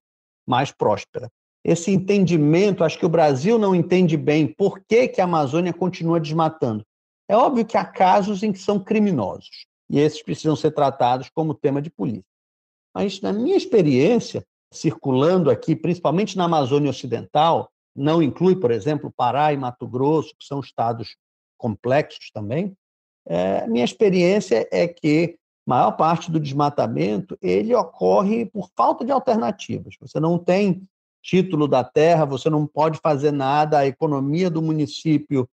mais 0.48 0.72
próspera. 0.72 1.30
Esse 1.62 1.90
entendimento, 1.90 2.82
acho 2.82 2.98
que 2.98 3.04
o 3.04 3.10
Brasil 3.10 3.58
não 3.58 3.74
entende 3.74 4.16
bem 4.16 4.46
por 4.46 4.80
que, 4.88 5.06
que 5.06 5.20
a 5.20 5.24
Amazônia 5.24 5.74
continua 5.74 6.18
desmatando. 6.18 6.82
É 7.28 7.36
óbvio 7.36 7.66
que 7.66 7.76
há 7.76 7.84
casos 7.84 8.42
em 8.42 8.50
que 8.50 8.58
são 8.58 8.82
criminosos, 8.82 9.66
e 9.90 9.98
esses 9.98 10.22
precisam 10.22 10.56
ser 10.56 10.70
tratados 10.70 11.28
como 11.28 11.52
tema 11.52 11.82
de 11.82 11.90
polícia. 11.90 12.24
Mas, 12.94 13.20
na 13.20 13.34
minha 13.34 13.54
experiência, 13.54 14.42
circulando 14.72 15.50
aqui, 15.50 15.76
principalmente 15.76 16.38
na 16.38 16.44
Amazônia 16.44 16.88
Ocidental, 16.88 17.70
não 17.94 18.22
inclui, 18.22 18.56
por 18.56 18.70
exemplo, 18.70 19.12
Pará 19.14 19.52
e 19.52 19.58
Mato 19.58 19.86
Grosso, 19.86 20.34
que 20.38 20.46
são 20.46 20.60
estados 20.60 21.18
complexos 21.58 22.30
também, 22.32 22.74
é, 23.26 23.66
minha 23.66 23.84
experiência 23.84 24.68
é 24.70 24.86
que 24.86 25.36
maior 25.66 25.92
parte 25.92 26.30
do 26.30 26.40
desmatamento 26.40 27.38
ele 27.40 27.74
ocorre 27.74 28.46
por 28.46 28.68
falta 28.76 29.04
de 29.04 29.12
alternativas. 29.12 29.94
Você 30.00 30.18
não 30.18 30.38
tem 30.38 30.82
título 31.22 31.68
da 31.68 31.84
terra, 31.84 32.24
você 32.24 32.50
não 32.50 32.66
pode 32.66 32.98
fazer 32.98 33.30
nada, 33.30 33.78
a 33.78 33.86
economia 33.86 34.50
do 34.50 34.60
município, 34.60 35.48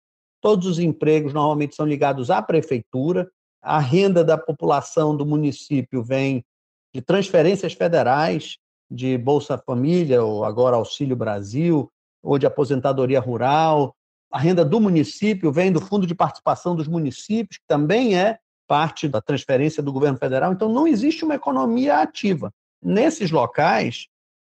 todos 0.40 0.66
os 0.66 0.78
empregos 0.78 1.32
normalmente 1.32 1.74
são 1.74 1.86
ligados 1.86 2.30
à 2.30 2.42
prefeitura, 2.42 3.30
a 3.62 3.78
renda 3.78 4.22
da 4.22 4.36
população 4.36 5.16
do 5.16 5.24
município 5.24 6.02
vem 6.02 6.44
de 6.94 7.00
transferências 7.00 7.72
federais, 7.72 8.58
de 8.90 9.16
Bolsa 9.16 9.56
Família, 9.56 10.22
ou 10.22 10.44
agora 10.44 10.76
Auxílio 10.76 11.16
Brasil, 11.16 11.90
ou 12.22 12.38
de 12.38 12.46
aposentadoria 12.46 13.18
rural. 13.18 13.96
A 14.34 14.38
renda 14.40 14.64
do 14.64 14.80
município 14.80 15.52
vem 15.52 15.70
do 15.70 15.80
Fundo 15.80 16.08
de 16.08 16.14
Participação 16.14 16.74
dos 16.74 16.88
Municípios, 16.88 17.58
que 17.58 17.64
também 17.68 18.18
é 18.18 18.40
parte 18.66 19.06
da 19.06 19.22
transferência 19.22 19.80
do 19.80 19.92
governo 19.92 20.18
federal. 20.18 20.52
Então, 20.52 20.68
não 20.68 20.88
existe 20.88 21.24
uma 21.24 21.36
economia 21.36 21.98
ativa. 21.98 22.52
Nesses 22.82 23.30
locais, 23.30 24.08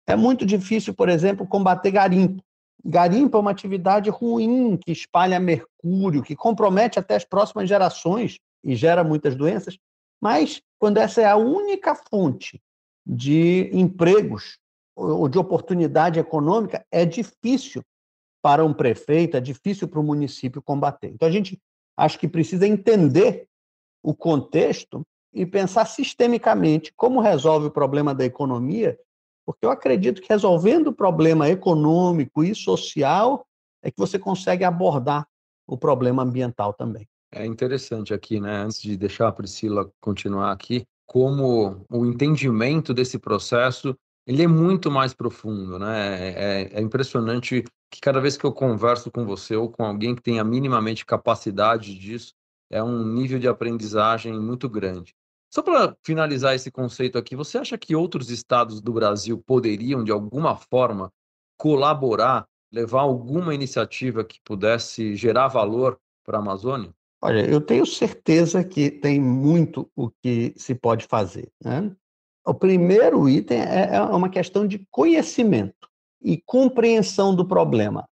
é 0.06 0.18
muito 0.18 0.46
difícil, 0.46 0.94
por 0.94 1.08
exemplo, 1.08 1.48
combater 1.48 1.92
garimpo. 1.92 2.44
Garimpo 2.84 3.38
é 3.38 3.39
uma 3.39 3.52
atividade 3.52 4.10
ruim, 4.10 4.76
que 4.76 4.92
espalha 4.92 5.39
mercúrio, 5.39 6.24
que 6.24 6.36
compromete 6.36 7.00
até 7.00 7.15
as 7.15 7.24
próximas 7.24 7.70
gerações 7.70 8.38
e 8.62 8.76
gera 8.76 9.02
muitas 9.02 9.34
doenças. 9.34 9.78
Mas, 10.22 10.62
quando 10.78 10.98
essa 10.98 11.22
é 11.22 11.26
a 11.26 11.38
única 11.38 11.96
fonte 11.96 12.62
de 13.08 13.70
empregos 13.72 14.58
ou 14.94 15.30
de 15.30 15.39
oportunidade 15.39 16.20
econômica, 16.20 16.86
é 16.92 17.06
difícil 17.06 17.82
para 18.41 18.63
um 18.63 18.73
prefeito, 18.73 19.38
é 19.38 19.41
difícil 19.41 19.88
para 19.88 19.99
o 19.99 20.04
município 20.04 20.62
combater. 20.62 21.08
Então, 21.08 21.28
a 21.28 21.32
gente 21.32 21.60
acho 21.97 22.17
que 22.17 22.28
precisa 22.28 22.67
entender 22.67 23.47
o 24.02 24.13
contexto 24.15 25.02
e 25.34 25.45
pensar 25.45 25.86
sistemicamente 25.86 26.93
como 26.95 27.19
resolve 27.19 27.67
o 27.67 27.71
problema 27.71 28.15
da 28.15 28.25
economia, 28.25 28.97
porque 29.45 29.65
eu 29.65 29.71
acredito 29.71 30.21
que 30.21 30.30
resolvendo 30.30 30.88
o 30.88 30.93
problema 30.93 31.49
econômico 31.49 32.43
e 32.43 32.56
social 32.56 33.45
é 33.84 33.91
que 33.91 33.97
você 33.97 34.17
consegue 34.17 34.63
abordar 34.63 35.28
o 35.67 35.78
problema 35.78 36.23
ambiental 36.23 36.73
também. 36.73 37.08
É 37.32 37.45
interessante 37.45 38.13
aqui, 38.13 38.39
né? 38.39 38.63
Antes 38.63 38.82
de 38.82 38.97
deixar 38.97 39.28
a 39.28 39.32
Priscila 39.32 39.91
continuar 40.02 40.52
aqui, 40.52 40.86
como 41.06 41.86
o 41.89 42.06
entendimento 42.06 42.93
desse 42.93 43.19
processo 43.19 43.95
ele 44.25 44.43
é 44.43 44.47
muito 44.47 44.91
mais 44.91 45.12
profundo, 45.12 45.80
né? 45.80 46.30
É, 46.30 46.69
é, 46.73 46.82
impressionante 46.82 47.63
que 47.89 47.99
cada 47.99 48.19
vez 48.19 48.38
que 48.38 48.45
eu 48.45 48.52
converso 48.52 49.12
com 49.12 49.25
você 49.25 49.56
ou 49.56 49.69
com 49.69 49.84
alguém 49.84 50.15
que 50.15 50.21
tenha 50.21 50.43
minimamente 50.43 51.06
capacidade 51.06 51.97
disso, 51.97 52.34
é 52.69 52.84
um 52.84 53.04
nível 53.04 53.39
de 53.39 53.47
aprendizagem 53.47 54.39
muito 54.39 54.69
grande. 54.69 55.15
Só 55.52 55.63
para 55.63 55.97
finalizar 56.04 56.54
esse 56.54 56.69
conceito 56.69 57.17
aqui, 57.17 57.36
você 57.36 57.58
acha 57.58 57.78
que 57.78 57.95
outros 57.95 58.30
estados 58.30 58.80
do 58.80 58.93
Brasil 58.93 59.41
poderiam, 59.43 60.04
de 60.04 60.12
alguma 60.12 60.56
forma, 60.56 61.12
colaborar, 61.58 62.47
levar 62.71 63.02
alguma 63.02 63.56
iniciativa 63.56 64.23
que 64.23 64.39
pudesse 64.45 65.15
gerar 65.15 65.47
valor 65.47 65.99
para 66.23 66.38
a 66.38 66.41
Amazônia? 66.41 66.93
Olha, 67.21 67.49
eu 67.49 67.60
tenho 67.60 67.86
certeza 67.86 68.63
que 68.63 68.91
tem 68.91 69.19
muito 69.19 69.89
o 69.95 70.12
que 70.21 70.54
se 70.56 70.75
pode 70.75 71.08
fazer. 71.08 71.52
Né? 71.62 71.91
O 72.45 72.54
primeiro 72.54 73.28
item 73.28 73.60
é, 73.60 73.95
é 73.95 74.02
uma 74.02 74.30
questão 74.30 74.67
de 74.67 74.86
conhecimento 74.91 75.88
e 76.21 76.41
compreensão 76.45 77.34
do 77.34 77.45
problema. 77.45 78.08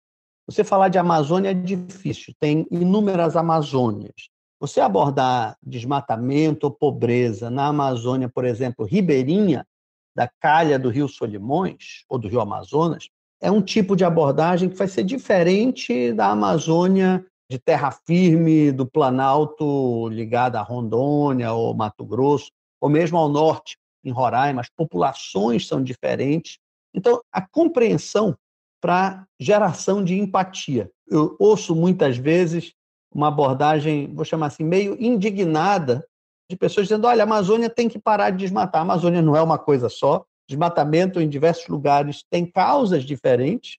Você 0.47 0.63
falar 0.63 0.89
de 0.89 0.99
Amazônia 0.99 1.51
é 1.51 1.55
difícil, 1.55 2.33
tem 2.39 2.67
inúmeras 2.71 3.37
Amazônias. 3.37 4.29
Você 4.61 4.81
abordar 4.81 5.57
desmatamento 5.63 6.65
ou 6.65 6.71
pobreza 6.71 7.51
na 7.51 7.67
Amazônia, 7.67 8.29
por 8.29 8.45
exemplo, 8.45 8.87
ribeirinha, 8.87 9.67
da 10.15 10.31
calha 10.41 10.79
do 10.79 10.89
Rio 10.89 11.09
Solimões 11.09 12.05
ou 12.09 12.19
do 12.19 12.27
Rio 12.27 12.41
Amazonas, 12.41 13.11
é 13.41 13.51
um 13.51 13.61
tipo 13.61 13.95
de 13.95 14.05
abordagem 14.05 14.69
que 14.71 14.77
vai 14.77 14.89
ser 14.89 15.05
diferente 15.05 16.11
da 16.13 16.29
Amazônia 16.29 17.25
de 17.51 17.59
terra 17.59 17.91
firme 17.91 18.73
do 18.73 18.87
Planalto 18.87 20.09
ligada 20.09 20.59
a 20.59 20.63
Rondônia 20.63 21.53
ou 21.53 21.75
Mato 21.75 22.05
Grosso, 22.05 22.51
ou 22.81 22.89
mesmo 22.89 23.19
ao 23.19 23.29
norte, 23.29 23.77
em 24.03 24.11
Roraima, 24.11 24.61
as 24.61 24.71
populações 24.71 25.67
são 25.67 25.83
diferentes. 25.83 26.59
Então, 26.97 27.21
a 27.31 27.47
compreensão 27.47 28.37
para 28.81 29.27
geração 29.39 30.03
de 30.03 30.19
empatia. 30.19 30.91
Eu 31.07 31.37
ouço 31.39 31.75
muitas 31.75 32.17
vezes 32.17 32.73
uma 33.13 33.29
abordagem, 33.29 34.13
vou 34.15 34.25
chamar 34.25 34.47
assim, 34.47 34.65
meio 34.65 34.97
indignada 35.01 36.07
de 36.51 36.57
pessoas 36.57 36.87
dizendo: 36.87 37.07
olha, 37.07 37.23
a 37.23 37.25
Amazônia 37.25 37.69
tem 37.69 37.89
que 37.89 37.99
parar 37.99 38.31
de 38.31 38.39
desmatar. 38.39 38.81
A 38.81 38.85
Amazônia 38.85 39.23
não 39.23 39.37
é 39.37 39.43
uma 39.43 39.59
coisa 39.59 39.89
só. 39.89 40.25
Desmatamento 40.49 41.21
em 41.21 41.29
diversos 41.29 41.67
lugares 41.69 42.23
tem 42.31 42.47
causas 42.47 43.05
diferentes 43.05 43.79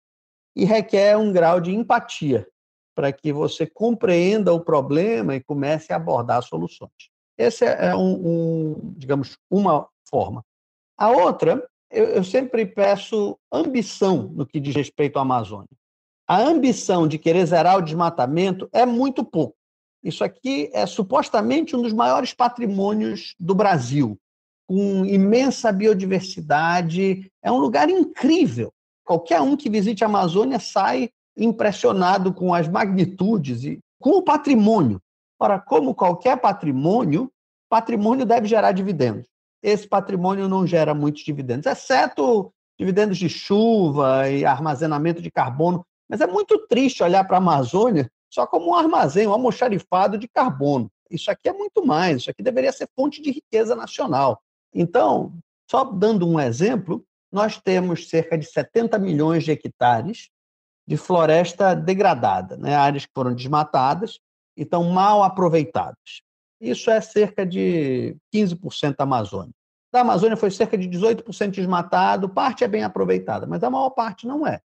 e 0.56 0.66
requer 0.66 1.18
um 1.18 1.32
grau 1.32 1.62
de 1.62 1.74
empatia 1.74 2.48
para 2.94 3.12
que 3.14 3.32
você 3.32 3.66
compreenda 3.66 4.52
o 4.54 4.60
problema 4.60 5.36
e 5.36 5.44
comece 5.44 5.94
a 5.94 5.96
abordar 5.96 6.42
soluções. 6.44 6.92
Essa 7.38 7.66
é 7.66 7.96
um, 7.96 8.16
um 8.28 8.94
digamos, 8.98 9.38
uma 9.50 9.88
forma. 10.10 10.44
A 10.98 11.12
outra, 11.12 11.64
eu, 11.92 12.06
eu 12.06 12.24
sempre 12.24 12.66
peço 12.66 13.38
ambição 13.52 14.32
no 14.34 14.46
que 14.46 14.60
diz 14.60 14.76
respeito 14.76 15.18
à 15.18 15.22
Amazônia. 15.22 15.70
A 16.28 16.40
ambição 16.40 17.08
de 17.08 17.18
querer 17.18 17.46
zerar 17.46 17.78
o 17.78 17.82
desmatamento 17.82 18.70
é 18.74 18.86
muito 18.86 19.24
pouco. 19.24 19.56
Isso 20.04 20.24
aqui 20.24 20.70
é 20.74 20.86
supostamente 20.86 21.76
um 21.76 21.82
dos 21.82 21.94
maiores 21.94 22.34
patrimônios 22.34 23.34
do 23.40 23.56
Brasil, 23.56 24.18
com 24.68 25.06
imensa 25.06 25.72
biodiversidade. 25.72 27.32
É 27.42 27.52
um 27.52 27.58
lugar 27.58 27.90
incrível. 27.90 28.72
Qualquer 29.04 29.42
um 29.42 29.56
que 29.56 29.70
visite 29.70 30.04
a 30.04 30.08
Amazônia 30.08 30.60
sai 30.60 31.10
impressionado 31.38 32.34
com 32.34 32.54
as 32.54 32.68
magnitudes 32.68 33.64
e 33.64 33.80
com 34.00 34.12
o 34.12 34.22
patrimônio. 34.22 35.02
Ora, 35.40 35.60
como 35.60 35.96
qualquer 35.96 36.38
patrimônio, 36.38 37.32
patrimônio 37.70 38.26
deve 38.26 38.48
gerar 38.48 38.72
dividendos. 38.72 39.28
Esse 39.68 39.86
patrimônio 39.86 40.48
não 40.48 40.66
gera 40.66 40.94
muitos 40.94 41.24
dividendos, 41.24 41.66
exceto 41.66 42.54
dividendos 42.80 43.18
de 43.18 43.28
chuva 43.28 44.30
e 44.30 44.46
armazenamento 44.46 45.22
de 45.22 45.30
carbono. 45.30 45.86
Mas 46.10 46.22
é 46.22 46.26
muito 46.26 46.58
triste 46.68 47.04
olhar 47.04 47.26
para 47.26 47.36
a 47.36 47.40
Amazônia 47.40 48.10
só 48.34 48.48
como 48.48 48.70
um 48.70 48.74
armazém, 48.74 49.28
um 49.28 49.34
almoxarifado 49.34 50.18
de 50.18 50.26
carbono. 50.26 50.90
Isso 51.12 51.30
aqui 51.30 51.50
é 51.50 51.54
muito 51.54 51.86
mais, 51.86 52.22
isso 52.22 52.32
aqui 52.32 52.42
deveria 52.42 52.72
ser 52.72 52.88
fonte 52.96 53.22
de 53.22 53.30
riqueza 53.30 53.76
nacional. 53.76 54.42
Então, 54.74 55.38
só 55.70 55.84
dando 55.84 56.26
um 56.26 56.40
exemplo, 56.40 57.04
nós 57.30 57.60
temos 57.60 58.08
cerca 58.08 58.38
de 58.38 58.46
70 58.46 58.98
milhões 58.98 59.44
de 59.44 59.52
hectares 59.52 60.30
de 60.88 60.96
floresta 60.96 61.76
degradada, 61.76 62.56
né? 62.56 62.74
áreas 62.74 63.06
que 63.06 63.12
foram 63.14 63.36
desmatadas 63.36 64.18
e 64.56 64.64
estão 64.64 64.86
mal 64.86 65.24
aproveitadas. 65.24 66.22
Isso 66.62 66.90
é 66.90 67.02
cerca 67.02 67.46
de 67.46 68.16
15% 68.34 68.96
da 68.96 69.04
Amazônia. 69.04 69.57
Da 69.98 70.02
Amazônia 70.02 70.38
foi 70.38 70.52
cerca 70.52 70.78
de 70.78 70.88
18% 70.88 71.50
desmatado, 71.50 72.30
parte 72.30 72.64
é 72.64 72.68
bem 72.68 72.84
aproveitada, 72.84 73.48
mas 73.48 73.64
a 73.64 73.70
maior 73.72 73.90
parte 73.90 74.28
não 74.28 74.46
é. 74.46 74.62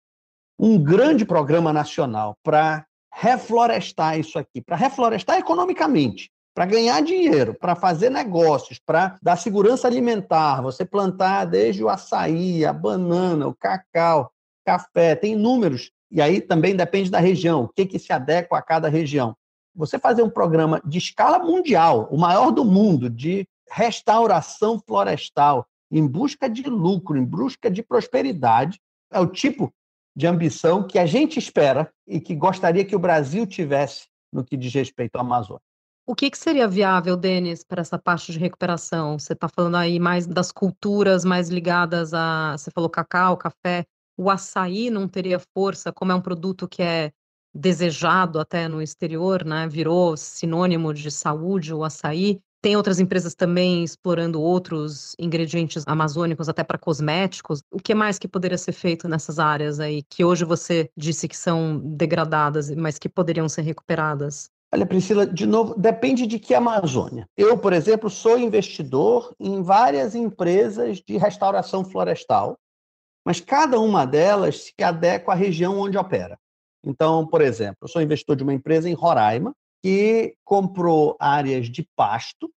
Um 0.57 0.81
grande 0.81 1.23
programa 1.23 1.71
nacional 1.71 2.35
para 2.41 2.83
reflorestar 3.13 4.17
isso 4.17 4.39
aqui, 4.39 4.59
para 4.59 4.75
reflorestar 4.75 5.37
economicamente, 5.37 6.31
para 6.51 6.65
ganhar 6.65 6.99
dinheiro, 7.03 7.53
para 7.53 7.75
fazer 7.75 8.09
negócios, 8.09 8.79
para 8.83 9.19
dar 9.21 9.35
segurança 9.35 9.87
alimentar, 9.87 10.63
você 10.63 10.83
plantar 10.83 11.45
desde 11.45 11.83
o 11.83 11.89
açaí, 11.89 12.65
a 12.65 12.73
banana, 12.73 13.47
o 13.47 13.53
cacau, 13.53 14.31
café, 14.65 15.13
tem 15.13 15.35
números, 15.35 15.91
e 16.09 16.23
aí 16.23 16.41
também 16.41 16.75
depende 16.75 17.11
da 17.11 17.19
região, 17.19 17.65
o 17.65 17.69
que, 17.69 17.85
que 17.85 17.99
se 17.99 18.11
adequa 18.11 18.57
a 18.57 18.63
cada 18.63 18.89
região. 18.89 19.35
Você 19.75 19.99
fazer 19.99 20.23
um 20.23 20.29
programa 20.29 20.81
de 20.83 20.97
escala 20.97 21.37
mundial, 21.37 22.09
o 22.09 22.17
maior 22.17 22.49
do 22.49 22.65
mundo, 22.65 23.11
de 23.11 23.47
restauração 23.69 24.79
florestal, 24.79 25.67
em 25.91 26.05
busca 26.05 26.49
de 26.49 26.63
lucro, 26.63 27.17
em 27.17 27.25
busca 27.25 27.69
de 27.69 27.81
prosperidade, 27.81 28.79
é 29.11 29.19
o 29.19 29.27
tipo 29.27 29.73
de 30.15 30.27
ambição 30.27 30.85
que 30.85 30.99
a 30.99 31.05
gente 31.05 31.39
espera 31.39 31.91
e 32.07 32.19
que 32.19 32.35
gostaria 32.35 32.85
que 32.85 32.95
o 32.95 32.99
Brasil 32.99 33.45
tivesse 33.47 34.07
no 34.31 34.43
que 34.43 34.57
diz 34.57 34.73
respeito 34.73 35.15
à 35.15 35.21
Amazônia. 35.21 35.61
O 36.05 36.15
que, 36.15 36.29
que 36.31 36.37
seria 36.37 36.67
viável, 36.67 37.15
Denis, 37.15 37.63
para 37.63 37.81
essa 37.81 37.97
parte 37.99 38.31
de 38.31 38.39
recuperação? 38.39 39.19
Você 39.19 39.33
está 39.33 39.47
falando 39.47 39.75
aí 39.75 39.99
mais 39.99 40.25
das 40.25 40.51
culturas 40.51 41.23
mais 41.23 41.49
ligadas 41.49 42.15
a. 42.15 42.57
Você 42.57 42.71
falou 42.71 42.89
cacau, 42.89 43.37
café. 43.37 43.85
O 44.17 44.29
açaí 44.29 44.89
não 44.89 45.07
teria 45.07 45.39
força, 45.39 45.93
como 45.93 46.11
é 46.11 46.15
um 46.15 46.21
produto 46.21 46.67
que 46.67 46.81
é 46.81 47.11
desejado 47.53 48.39
até 48.39 48.67
no 48.67 48.81
exterior, 48.81 49.45
né? 49.45 49.67
Virou 49.67 50.17
sinônimo 50.17 50.93
de 50.93 51.11
saúde 51.11 51.73
o 51.73 51.83
açaí. 51.83 52.41
Tem 52.61 52.75
outras 52.75 52.99
empresas 52.99 53.33
também 53.33 53.85
explorando 53.85 54.41
outros 54.41 55.15
ingredientes 55.17 55.83
amazônicos, 55.87 56.49
até 56.49 56.61
para 56.61 56.77
cosméticos. 56.77 57.61
O 57.71 57.77
que 57.77 57.95
mais 57.95 58.19
que 58.19 58.27
poderia 58.27 58.57
ser 58.57 58.73
feito 58.73 59.07
nessas 59.07 59.39
áreas 59.39 59.79
aí, 59.79 60.03
que 60.03 60.25
hoje 60.25 60.43
você 60.43 60.89
disse 60.95 61.27
que 61.27 61.37
são 61.37 61.79
degradadas, 61.79 62.69
mas 62.71 62.99
que 62.99 63.07
poderiam 63.07 63.47
ser 63.47 63.61
recuperadas? 63.61 64.49
Olha, 64.73 64.85
Priscila, 64.85 65.25
de 65.25 65.47
novo, 65.47 65.73
depende 65.79 66.27
de 66.27 66.37
que 66.37 66.53
Amazônia. 66.53 67.27
Eu, 67.35 67.57
por 67.57 67.73
exemplo, 67.73 68.09
sou 68.09 68.37
investidor 68.37 69.33
em 69.39 69.63
várias 69.63 70.13
empresas 70.13 71.01
de 71.01 71.17
restauração 71.17 71.83
florestal, 71.83 72.57
mas 73.25 73.39
cada 73.39 73.79
uma 73.79 74.05
delas 74.05 74.65
se 74.65 74.83
adequa 74.83 75.31
à 75.31 75.35
região 75.35 75.79
onde 75.79 75.97
opera. 75.97 76.37
Então, 76.85 77.25
por 77.25 77.41
exemplo, 77.41 77.77
eu 77.81 77.87
sou 77.87 78.01
investidor 78.01 78.35
de 78.35 78.43
uma 78.43 78.53
empresa 78.53 78.89
em 78.89 78.93
Roraima, 78.93 79.55
que 79.81 80.35
comprou 80.43 81.15
áreas 81.19 81.69
de 81.69 81.87
pasto 81.95 82.51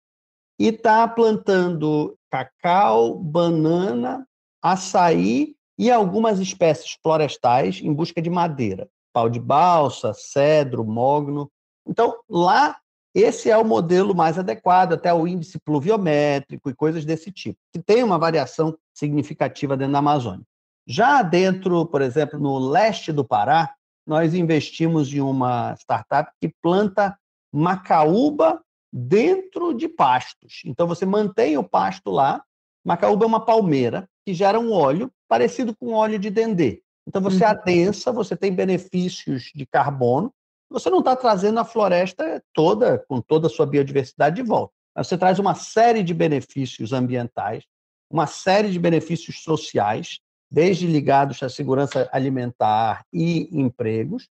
e 0.60 0.68
está 0.68 1.08
plantando 1.08 2.18
cacau, 2.30 3.16
banana, 3.16 4.28
açaí 4.62 5.56
e 5.78 5.90
algumas 5.90 6.40
espécies 6.40 6.98
florestais 7.02 7.80
em 7.82 7.94
busca 7.94 8.22
de 8.22 8.30
madeira. 8.30 8.90
Pau 9.14 9.30
de 9.30 9.40
balsa, 9.40 10.14
cedro, 10.14 10.84
mogno. 10.84 11.50
Então, 11.88 12.20
lá, 12.30 12.78
esse 13.16 13.50
é 13.50 13.58
o 13.58 13.66
modelo 13.66 14.14
mais 14.14 14.38
adequado, 14.38 14.94
até 14.94 15.14
o 15.14 15.28
índice 15.28 15.58
pluviométrico 15.60 16.70
e 16.70 16.76
coisas 16.76 17.06
desse 17.06 17.32
tipo, 17.32 17.58
que 17.74 17.82
tem 17.82 18.04
uma 18.04 18.20
variação 18.20 18.78
significativa 18.94 19.76
dentro 19.76 19.94
da 19.94 20.00
Amazônia. 20.00 20.46
Já 20.86 21.22
dentro, 21.22 21.86
por 21.86 22.02
exemplo, 22.02 22.40
no 22.40 22.60
leste 22.60 23.12
do 23.12 23.24
Pará, 23.24 23.74
nós 24.10 24.34
investimos 24.34 25.14
em 25.14 25.22
uma 25.22 25.76
startup 25.76 26.32
que 26.42 26.52
planta 26.64 27.16
macaúba 27.54 28.60
dentro 28.92 29.72
de 29.72 29.88
pastos. 29.88 30.64
Então, 30.66 30.88
você 30.88 31.06
mantém 31.06 31.60
o 31.60 31.64
pasto 31.64 32.10
lá. 32.10 32.44
Macaúba 32.84 33.26
é 33.26 33.28
uma 33.28 33.46
palmeira 33.46 34.10
que 34.26 34.34
gera 34.34 34.60
um 34.60 34.72
óleo 34.72 35.12
parecido 35.28 35.76
com 35.76 35.94
óleo 35.94 36.18
de 36.18 36.32
dendê. 36.32 36.82
Então, 37.08 37.22
você 37.22 37.44
uhum. 37.44 37.52
adensa, 37.52 38.12
você 38.12 38.36
tem 38.36 38.52
benefícios 38.52 39.52
de 39.54 39.68
carbono. 39.68 40.34
Você 40.72 40.90
não 40.90 41.00
está 41.00 41.16
trazendo 41.16 41.60
a 41.60 41.66
floresta 41.66 42.44
toda, 42.52 43.06
com 43.08 43.22
toda 43.22 43.46
a 43.46 43.50
sua 43.50 43.68
biodiversidade, 43.68 44.38
de 44.38 44.42
volta. 44.42 44.74
Você 44.98 45.20
traz 45.20 45.38
uma 45.38 45.54
série 45.54 46.02
de 46.02 46.16
benefícios 46.16 46.94
ambientais, 46.94 47.64
uma 48.10 48.26
série 48.26 48.72
de 48.72 48.80
benefícios 48.80 49.44
sociais, 49.44 50.20
desde 50.52 50.88
ligados 50.88 51.42
à 51.44 51.50
segurança 51.50 52.10
alimentar 52.12 53.06
e 53.14 53.50
empregos, 53.52 54.28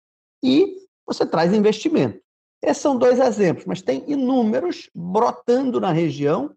e 0.42 0.76
você 1.06 1.24
traz 1.24 1.52
investimento. 1.52 2.20
Esses 2.62 2.82
são 2.82 2.96
dois 2.96 3.18
exemplos, 3.18 3.64
mas 3.66 3.82
tem 3.82 4.04
inúmeros 4.06 4.88
brotando 4.94 5.80
na 5.80 5.90
região, 5.90 6.54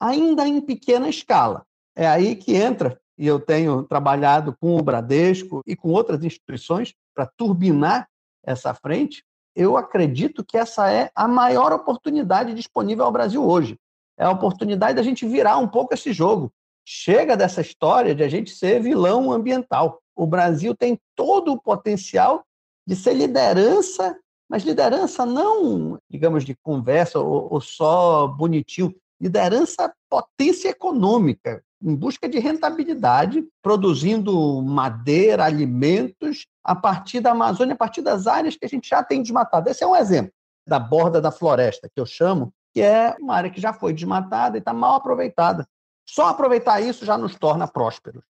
ainda 0.00 0.46
em 0.46 0.60
pequena 0.60 1.08
escala. 1.08 1.64
É 1.94 2.06
aí 2.06 2.36
que 2.36 2.54
entra, 2.54 2.98
e 3.18 3.26
eu 3.26 3.38
tenho 3.38 3.82
trabalhado 3.82 4.56
com 4.58 4.76
o 4.76 4.82
Bradesco 4.82 5.60
e 5.66 5.76
com 5.76 5.90
outras 5.90 6.24
instituições 6.24 6.94
para 7.14 7.26
turbinar 7.26 8.08
essa 8.44 8.72
frente. 8.72 9.22
Eu 9.54 9.76
acredito 9.76 10.42
que 10.42 10.56
essa 10.56 10.90
é 10.90 11.10
a 11.14 11.28
maior 11.28 11.72
oportunidade 11.72 12.54
disponível 12.54 13.04
ao 13.04 13.12
Brasil 13.12 13.44
hoje. 13.44 13.78
É 14.18 14.24
a 14.24 14.30
oportunidade 14.30 14.94
da 14.94 15.02
gente 15.02 15.26
virar 15.26 15.58
um 15.58 15.68
pouco 15.68 15.92
esse 15.92 16.12
jogo. 16.12 16.50
Chega 16.94 17.34
dessa 17.38 17.62
história 17.62 18.14
de 18.14 18.22
a 18.22 18.28
gente 18.28 18.50
ser 18.50 18.82
vilão 18.82 19.32
ambiental. 19.32 20.02
O 20.14 20.26
Brasil 20.26 20.76
tem 20.76 21.00
todo 21.16 21.50
o 21.50 21.60
potencial 21.60 22.44
de 22.86 22.94
ser 22.94 23.14
liderança, 23.14 24.14
mas 24.46 24.62
liderança 24.62 25.24
não, 25.24 25.98
digamos, 26.10 26.44
de 26.44 26.54
conversa 26.62 27.18
ou, 27.18 27.50
ou 27.50 27.62
só 27.62 28.26
bonitinho, 28.26 28.94
liderança 29.18 29.90
potência 30.10 30.68
econômica, 30.68 31.64
em 31.82 31.96
busca 31.96 32.28
de 32.28 32.38
rentabilidade, 32.38 33.42
produzindo 33.62 34.60
madeira, 34.60 35.46
alimentos, 35.46 36.44
a 36.62 36.76
partir 36.76 37.20
da 37.20 37.30
Amazônia, 37.30 37.72
a 37.72 37.78
partir 37.78 38.02
das 38.02 38.26
áreas 38.26 38.54
que 38.54 38.66
a 38.66 38.68
gente 38.68 38.86
já 38.86 39.02
tem 39.02 39.22
desmatado. 39.22 39.70
Esse 39.70 39.82
é 39.82 39.86
um 39.86 39.96
exemplo 39.96 40.32
da 40.68 40.78
borda 40.78 41.22
da 41.22 41.32
floresta, 41.32 41.88
que 41.88 41.98
eu 41.98 42.04
chamo, 42.04 42.52
que 42.74 42.82
é 42.82 43.16
uma 43.18 43.34
área 43.34 43.50
que 43.50 43.62
já 43.62 43.72
foi 43.72 43.94
desmatada 43.94 44.58
e 44.58 44.60
está 44.60 44.74
mal 44.74 44.96
aproveitada. 44.96 45.66
Só 46.06 46.28
aproveitar 46.28 46.80
isso 46.80 47.04
já 47.04 47.16
nos 47.16 47.34
torna 47.34 47.66
prósperos. 47.66 48.22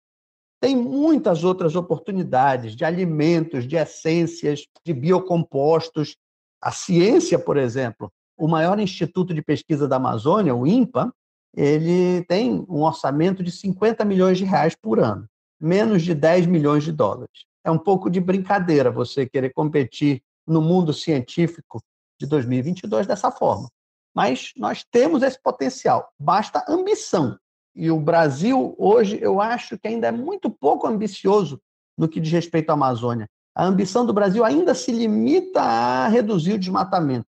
Tem 0.59 0.75
muitas 0.75 1.43
outras 1.43 1.75
oportunidades 1.75 2.75
de 2.75 2.85
alimentos, 2.85 3.67
de 3.67 3.75
essências, 3.75 4.67
de 4.85 4.93
biocompostos. 4.93 6.15
A 6.61 6.71
ciência, 6.71 7.39
por 7.39 7.57
exemplo, 7.57 8.11
o 8.37 8.47
maior 8.47 8.79
instituto 8.79 9.33
de 9.33 9.41
pesquisa 9.41 9.87
da 9.87 9.95
Amazônia, 9.95 10.53
o 10.53 10.67
INPA, 10.67 11.11
ele 11.55 12.23
tem 12.25 12.65
um 12.69 12.83
orçamento 12.83 13.43
de 13.43 13.51
50 13.51 14.05
milhões 14.05 14.37
de 14.37 14.45
reais 14.45 14.75
por 14.75 14.99
ano, 14.99 15.27
menos 15.59 16.03
de 16.03 16.13
10 16.13 16.45
milhões 16.45 16.83
de 16.83 16.91
dólares. 16.91 17.45
É 17.63 17.71
um 17.71 17.77
pouco 17.77 18.09
de 18.09 18.19
brincadeira 18.19 18.89
você 18.89 19.27
querer 19.27 19.51
competir 19.53 20.23
no 20.47 20.61
mundo 20.61 20.93
científico 20.93 21.81
de 22.19 22.25
2022 22.25 23.07
dessa 23.07 23.31
forma. 23.31 23.69
Mas 24.13 24.51
nós 24.57 24.83
temos 24.83 25.23
esse 25.23 25.41
potencial, 25.41 26.11
basta 26.19 26.63
ambição. 26.67 27.37
E 27.75 27.89
o 27.89 27.99
Brasil, 27.99 28.75
hoje, 28.77 29.17
eu 29.21 29.39
acho 29.39 29.77
que 29.77 29.87
ainda 29.87 30.07
é 30.07 30.11
muito 30.11 30.49
pouco 30.49 30.87
ambicioso 30.87 31.59
no 31.97 32.07
que 32.07 32.19
diz 32.19 32.31
respeito 32.31 32.69
à 32.69 32.73
Amazônia. 32.73 33.29
A 33.55 33.65
ambição 33.65 34.05
do 34.05 34.13
Brasil 34.13 34.43
ainda 34.43 34.73
se 34.73 34.91
limita 34.91 35.61
a 35.61 36.07
reduzir 36.07 36.53
o 36.53 36.59
desmatamento. 36.59 37.25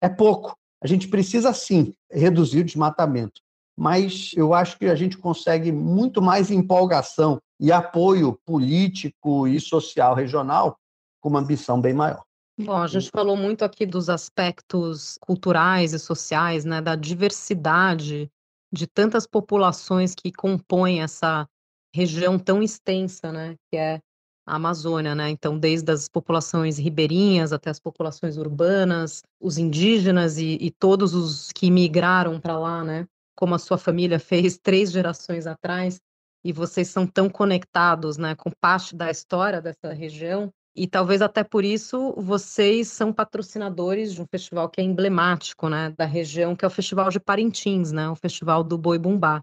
É 0.00 0.08
pouco. 0.08 0.56
A 0.82 0.86
gente 0.86 1.08
precisa, 1.08 1.52
sim, 1.52 1.94
reduzir 2.10 2.60
o 2.60 2.64
desmatamento. 2.64 3.40
Mas 3.76 4.32
eu 4.34 4.54
acho 4.54 4.78
que 4.78 4.86
a 4.86 4.94
gente 4.94 5.18
consegue 5.18 5.70
muito 5.70 6.22
mais 6.22 6.50
empolgação 6.50 7.38
e 7.60 7.72
apoio 7.72 8.38
político 8.44 9.46
e 9.46 9.60
social 9.60 10.14
regional 10.14 10.78
com 11.20 11.28
uma 11.28 11.40
ambição 11.40 11.80
bem 11.80 11.92
maior. 11.92 12.22
Bom, 12.58 12.76
a 12.76 12.86
gente 12.86 13.10
falou 13.10 13.36
muito 13.36 13.64
aqui 13.64 13.84
dos 13.84 14.08
aspectos 14.08 15.18
culturais 15.20 15.92
e 15.92 15.98
sociais, 15.98 16.64
né, 16.64 16.80
da 16.80 16.96
diversidade 16.96 18.30
de 18.76 18.86
tantas 18.86 19.26
populações 19.26 20.14
que 20.14 20.30
compõem 20.30 21.02
essa 21.02 21.48
região 21.94 22.38
tão 22.38 22.62
extensa, 22.62 23.32
né, 23.32 23.56
que 23.70 23.76
é 23.76 24.00
a 24.46 24.54
Amazônia, 24.54 25.12
né? 25.12 25.28
Então, 25.28 25.58
desde 25.58 25.90
as 25.90 26.08
populações 26.08 26.78
ribeirinhas 26.78 27.52
até 27.52 27.68
as 27.68 27.80
populações 27.80 28.36
urbanas, 28.36 29.22
os 29.40 29.58
indígenas 29.58 30.38
e, 30.38 30.56
e 30.60 30.70
todos 30.70 31.14
os 31.14 31.50
que 31.50 31.68
migraram 31.68 32.38
para 32.38 32.56
lá, 32.56 32.84
né? 32.84 33.08
Como 33.34 33.56
a 33.56 33.58
sua 33.58 33.76
família 33.76 34.20
fez 34.20 34.56
três 34.56 34.92
gerações 34.92 35.48
atrás, 35.48 36.00
e 36.44 36.52
vocês 36.52 36.86
são 36.86 37.08
tão 37.08 37.28
conectados, 37.28 38.16
né, 38.16 38.36
com 38.36 38.52
parte 38.60 38.94
da 38.94 39.10
história 39.10 39.60
dessa 39.60 39.92
região, 39.92 40.52
e 40.76 40.86
talvez 40.86 41.22
até 41.22 41.42
por 41.42 41.64
isso 41.64 42.12
vocês 42.18 42.88
são 42.88 43.12
patrocinadores 43.12 44.12
de 44.12 44.20
um 44.20 44.26
festival 44.26 44.68
que 44.68 44.80
é 44.80 44.84
emblemático, 44.84 45.68
né, 45.68 45.94
da 45.96 46.04
região, 46.04 46.54
que 46.54 46.64
é 46.64 46.68
o 46.68 46.70
Festival 46.70 47.08
de 47.08 47.18
Parintins, 47.18 47.92
né, 47.92 48.08
o 48.10 48.14
Festival 48.14 48.62
do 48.62 48.76
Boi 48.76 48.98
Bumbá. 48.98 49.42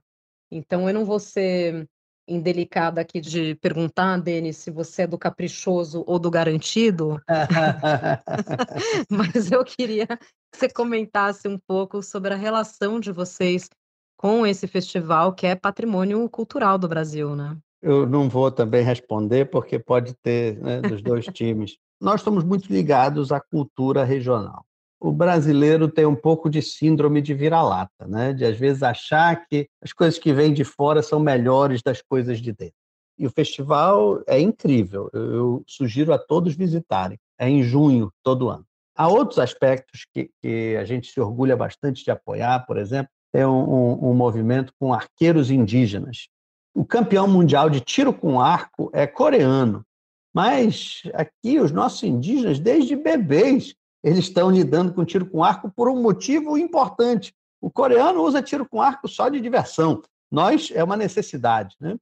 Então 0.52 0.88
eu 0.88 0.94
não 0.94 1.04
vou 1.04 1.20
ser 1.20 1.90
indelicada 2.28 3.02
aqui 3.02 3.20
de 3.20 3.56
perguntar, 3.56 4.18
Denis, 4.18 4.58
se 4.58 4.72
você 4.72 5.02
é 5.02 5.08
do 5.08 5.18
caprichoso 5.18 6.04
ou 6.08 6.20
do 6.20 6.30
garantido, 6.32 7.20
mas 9.10 9.52
eu 9.52 9.66
queria 9.66 10.08
que 10.08 10.58
você 10.58 10.70
comentasse 10.70 11.48
um 11.48 11.58
pouco 11.68 12.02
sobre 12.02 12.34
a 12.34 12.38
relação 12.38 13.00
de 13.00 13.12
vocês 13.12 13.68
com 14.16 14.46
esse 14.48 14.68
festival 14.68 15.34
que 15.34 15.46
é 15.46 15.56
patrimônio 15.56 16.30
cultural 16.30 16.78
do 16.78 16.88
Brasil, 16.88 17.36
né? 17.36 17.58
Eu 17.84 18.08
não 18.08 18.30
vou 18.30 18.50
também 18.50 18.82
responder, 18.82 19.50
porque 19.50 19.78
pode 19.78 20.14
ter 20.24 20.58
né, 20.58 20.80
dos 20.80 21.02
dois 21.02 21.26
times. 21.26 21.78
Nós 22.00 22.22
estamos 22.22 22.42
muito 22.46 22.72
ligados 22.72 23.30
à 23.30 23.42
cultura 23.42 24.06
regional. 24.06 24.66
o 25.02 25.12
brasileiro 25.12 25.90
tem 25.90 26.06
um 26.06 26.16
pouco 26.16 26.50
de 26.50 26.62
síndrome 26.62 27.22
de 27.22 27.34
vira-lata, 27.34 28.08
né? 28.08 28.32
De 28.32 28.46
às 28.46 28.58
vezes 28.58 28.82
achar 28.82 29.46
que 29.48 29.68
as 29.82 29.92
coisas 29.92 30.18
que 30.18 30.32
vêm 30.32 30.54
de 30.54 30.64
fora 30.64 31.02
são 31.04 31.20
melhores 31.20 31.82
das 31.82 32.02
coisas 32.02 32.40
de 32.40 32.54
dentro. 32.54 32.76
E 33.20 33.28
o 33.28 33.30
festival 33.30 34.24
é 34.26 34.40
incrível. 34.40 35.10
Eu 35.12 35.62
sugiro 35.68 36.14
a 36.14 36.18
todos 36.18 36.56
visitarem. 36.56 37.20
É 37.38 37.50
em 37.50 37.62
junho 37.64 38.10
todo 38.24 38.50
ano. 38.50 38.66
Há 38.96 39.10
outros 39.10 39.40
aspectos 39.40 40.06
que, 40.14 40.30
que 40.42 40.78
a 40.78 40.86
gente 40.86 41.12
se 41.12 41.20
orgulha 41.20 41.58
bastante 41.58 42.02
de 42.04 42.12
apoiar, 42.12 42.66
por 42.66 42.78
exemplo, 42.78 43.12
é 43.34 43.46
um, 43.46 43.52
um, 43.52 44.12
um 44.12 44.14
movimento 44.14 44.72
com 44.80 44.94
arqueiros 44.94 45.52
indígenas. 45.52 46.30
O 46.76 46.84
campeão 46.84 47.28
mundial 47.28 47.70
de 47.70 47.80
tiro 47.80 48.12
com 48.14 48.42
arco 48.42 48.90
é 48.94 49.06
coreano, 49.06 49.86
mas 50.34 51.04
aqui 51.14 51.60
os 51.60 51.72
nossos 51.72 52.02
indígenas, 52.04 52.60
desde 52.60 52.96
bebês, 52.96 53.76
eles 54.04 54.20
estão 54.20 54.50
lidando 54.50 54.94
com 54.94 55.06
tiro 55.06 55.26
com 55.30 55.44
arco 55.44 55.72
por 55.72 55.88
um 55.88 56.02
motivo 56.02 56.58
importante. 56.58 57.34
O 57.62 57.70
coreano 57.70 58.24
usa 58.24 58.42
tiro 58.42 58.68
com 58.68 58.82
arco 58.82 59.08
só 59.08 59.30
de 59.30 59.40
diversão. 59.40 60.02
Nós 60.32 60.72
é 60.74 60.84
uma 60.84 60.98
necessidade, 60.98 61.76
né? 61.80 61.96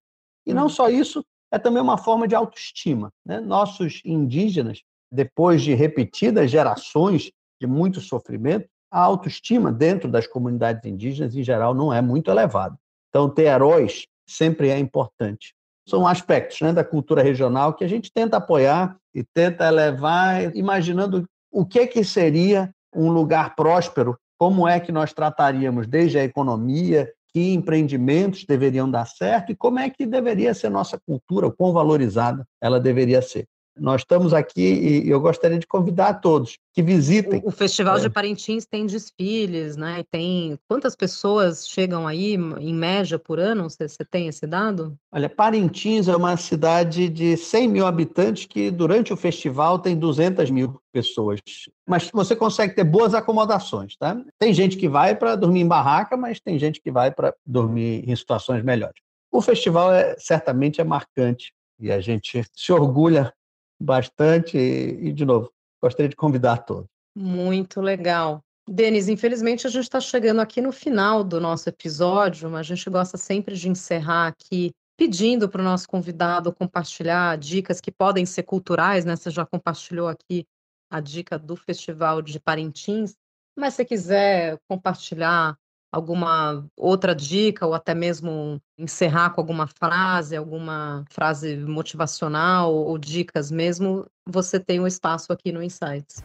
E 0.45 0.53
não 0.53 0.63
uhum. 0.63 0.69
só 0.69 0.89
isso, 0.89 1.23
é 1.51 1.59
também 1.59 1.81
uma 1.81 1.97
forma 1.97 2.27
de 2.27 2.33
autoestima. 2.33 3.11
Né? 3.25 3.39
Nossos 3.39 4.01
indígenas, 4.05 4.81
depois 5.11 5.61
de 5.61 5.73
repetidas 5.73 6.49
gerações 6.49 7.31
de 7.59 7.67
muito 7.67 7.99
sofrimento, 7.99 8.67
a 8.89 9.01
autoestima 9.01 9.71
dentro 9.71 10.09
das 10.09 10.25
comunidades 10.25 10.83
indígenas, 10.85 11.35
em 11.35 11.43
geral, 11.43 11.75
não 11.75 11.93
é 11.93 12.01
muito 12.01 12.31
elevada. 12.31 12.77
Então, 13.09 13.29
ter 13.29 13.43
heróis 13.43 14.07
sempre 14.31 14.69
é 14.69 14.77
importante. 14.77 15.53
São 15.87 16.07
aspectos 16.07 16.61
né, 16.61 16.71
da 16.71 16.83
cultura 16.83 17.23
regional 17.23 17.73
que 17.73 17.83
a 17.83 17.87
gente 17.87 18.11
tenta 18.13 18.37
apoiar 18.37 18.95
e 19.13 19.23
tenta 19.23 19.67
elevar, 19.67 20.55
imaginando 20.55 21.25
o 21.51 21.65
que, 21.65 21.85
que 21.87 22.03
seria 22.03 22.71
um 22.95 23.11
lugar 23.11 23.55
próspero, 23.55 24.17
como 24.37 24.67
é 24.67 24.79
que 24.79 24.91
nós 24.91 25.13
trataríamos 25.13 25.87
desde 25.87 26.17
a 26.17 26.23
economia, 26.23 27.11
que 27.33 27.53
empreendimentos 27.53 28.45
deveriam 28.45 28.89
dar 28.89 29.05
certo 29.05 29.51
e 29.51 29.55
como 29.55 29.79
é 29.79 29.89
que 29.89 30.05
deveria 30.05 30.53
ser 30.53 30.69
nossa 30.69 30.99
cultura, 30.99 31.51
quão 31.51 31.71
valorizada 31.71 32.45
ela 32.61 32.79
deveria 32.79 33.21
ser. 33.21 33.47
Nós 33.77 34.01
estamos 34.01 34.33
aqui 34.33 34.61
e 35.05 35.09
eu 35.09 35.19
gostaria 35.19 35.57
de 35.57 35.65
convidar 35.65 36.09
a 36.09 36.13
todos 36.13 36.57
que 36.73 36.81
visitem. 36.81 37.41
O, 37.43 37.51
Festival 37.51 37.97
é. 37.97 38.01
de 38.01 38.09
Parintins 38.09 38.65
tem 38.65 38.85
desfiles, 38.85 39.75
né? 39.75 40.03
Tem 40.11 40.57
quantas 40.67 40.95
pessoas 40.95 41.67
chegam 41.67 42.07
aí 42.07 42.35
em 42.35 42.73
média 42.73 43.17
por 43.17 43.39
ano? 43.39 43.69
Você, 43.69 43.87
você 43.87 44.03
tem 44.03 44.27
esse 44.27 44.45
dado? 44.45 44.97
Olha, 45.11 45.29
Parintins 45.29 46.07
é 46.07 46.15
uma 46.15 46.35
cidade 46.37 47.09
de 47.09 47.37
100 47.37 47.67
mil 47.67 47.85
habitantes 47.85 48.45
que 48.45 48.69
durante 48.71 49.13
o 49.13 49.17
festival 49.17 49.79
tem 49.79 49.97
200 49.97 50.49
mil 50.49 50.81
pessoas. 50.91 51.39
Mas 51.87 52.09
você 52.11 52.35
consegue 52.35 52.75
ter 52.75 52.83
boas 52.83 53.13
acomodações, 53.13 53.95
tá? 53.97 54.21
Tem 54.37 54.53
gente 54.53 54.77
que 54.77 54.89
vai 54.89 55.15
para 55.15 55.35
dormir 55.35 55.61
em 55.61 55.67
barraca, 55.67 56.17
mas 56.17 56.39
tem 56.39 56.59
gente 56.59 56.81
que 56.81 56.91
vai 56.91 57.11
para 57.11 57.33
dormir 57.45 58.03
em 58.07 58.15
situações 58.15 58.63
melhores. 58.63 59.01
O 59.31 59.41
festival 59.41 59.93
é 59.93 60.15
certamente 60.17 60.81
é 60.81 60.83
marcante 60.83 61.53
e 61.79 61.91
a 61.91 61.99
gente 62.01 62.43
se 62.53 62.71
orgulha 62.71 63.33
bastante 63.81 64.57
e, 64.57 65.11
de 65.11 65.25
novo, 65.25 65.51
gostaria 65.81 66.09
de 66.09 66.15
convidar 66.15 66.57
todos. 66.59 66.87
Muito 67.15 67.81
legal. 67.81 68.41
Denis, 68.69 69.09
infelizmente 69.09 69.67
a 69.67 69.69
gente 69.69 69.83
está 69.83 69.99
chegando 69.99 70.39
aqui 70.39 70.61
no 70.61 70.71
final 70.71 71.23
do 71.23 71.41
nosso 71.41 71.67
episódio, 71.67 72.49
mas 72.49 72.59
a 72.59 72.75
gente 72.75 72.89
gosta 72.89 73.17
sempre 73.17 73.55
de 73.55 73.67
encerrar 73.67 74.27
aqui 74.27 74.71
pedindo 74.97 75.49
para 75.49 75.61
o 75.61 75.63
nosso 75.63 75.87
convidado 75.87 76.53
compartilhar 76.53 77.37
dicas 77.37 77.81
que 77.81 77.91
podem 77.91 78.25
ser 78.25 78.43
culturais, 78.43 79.03
né? 79.03 79.15
Você 79.15 79.31
já 79.31 79.45
compartilhou 79.45 80.07
aqui 80.07 80.45
a 80.91 80.99
dica 80.99 81.39
do 81.39 81.55
Festival 81.55 82.21
de 82.21 82.39
Parintins, 82.39 83.15
mas 83.57 83.73
se 83.73 83.83
quiser 83.83 84.59
compartilhar 84.69 85.57
alguma 85.91 86.65
outra 86.77 87.13
dica 87.13 87.67
ou 87.67 87.73
até 87.73 87.93
mesmo 87.93 88.61
encerrar 88.77 89.31
com 89.31 89.41
alguma 89.41 89.67
frase, 89.67 90.37
alguma 90.37 91.03
frase 91.09 91.57
motivacional 91.57 92.73
ou 92.73 92.97
dicas 92.97 93.51
mesmo, 93.51 94.05
você 94.25 94.59
tem 94.59 94.79
um 94.79 94.87
espaço 94.87 95.33
aqui 95.33 95.51
no 95.51 95.61
Insights. 95.61 96.23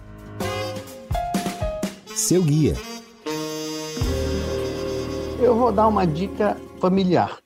Seu 2.06 2.42
guia. 2.42 2.74
Eu 5.40 5.54
vou 5.54 5.72
dar 5.72 5.88
uma 5.88 6.06
dica 6.06 6.56
familiar. 6.80 7.38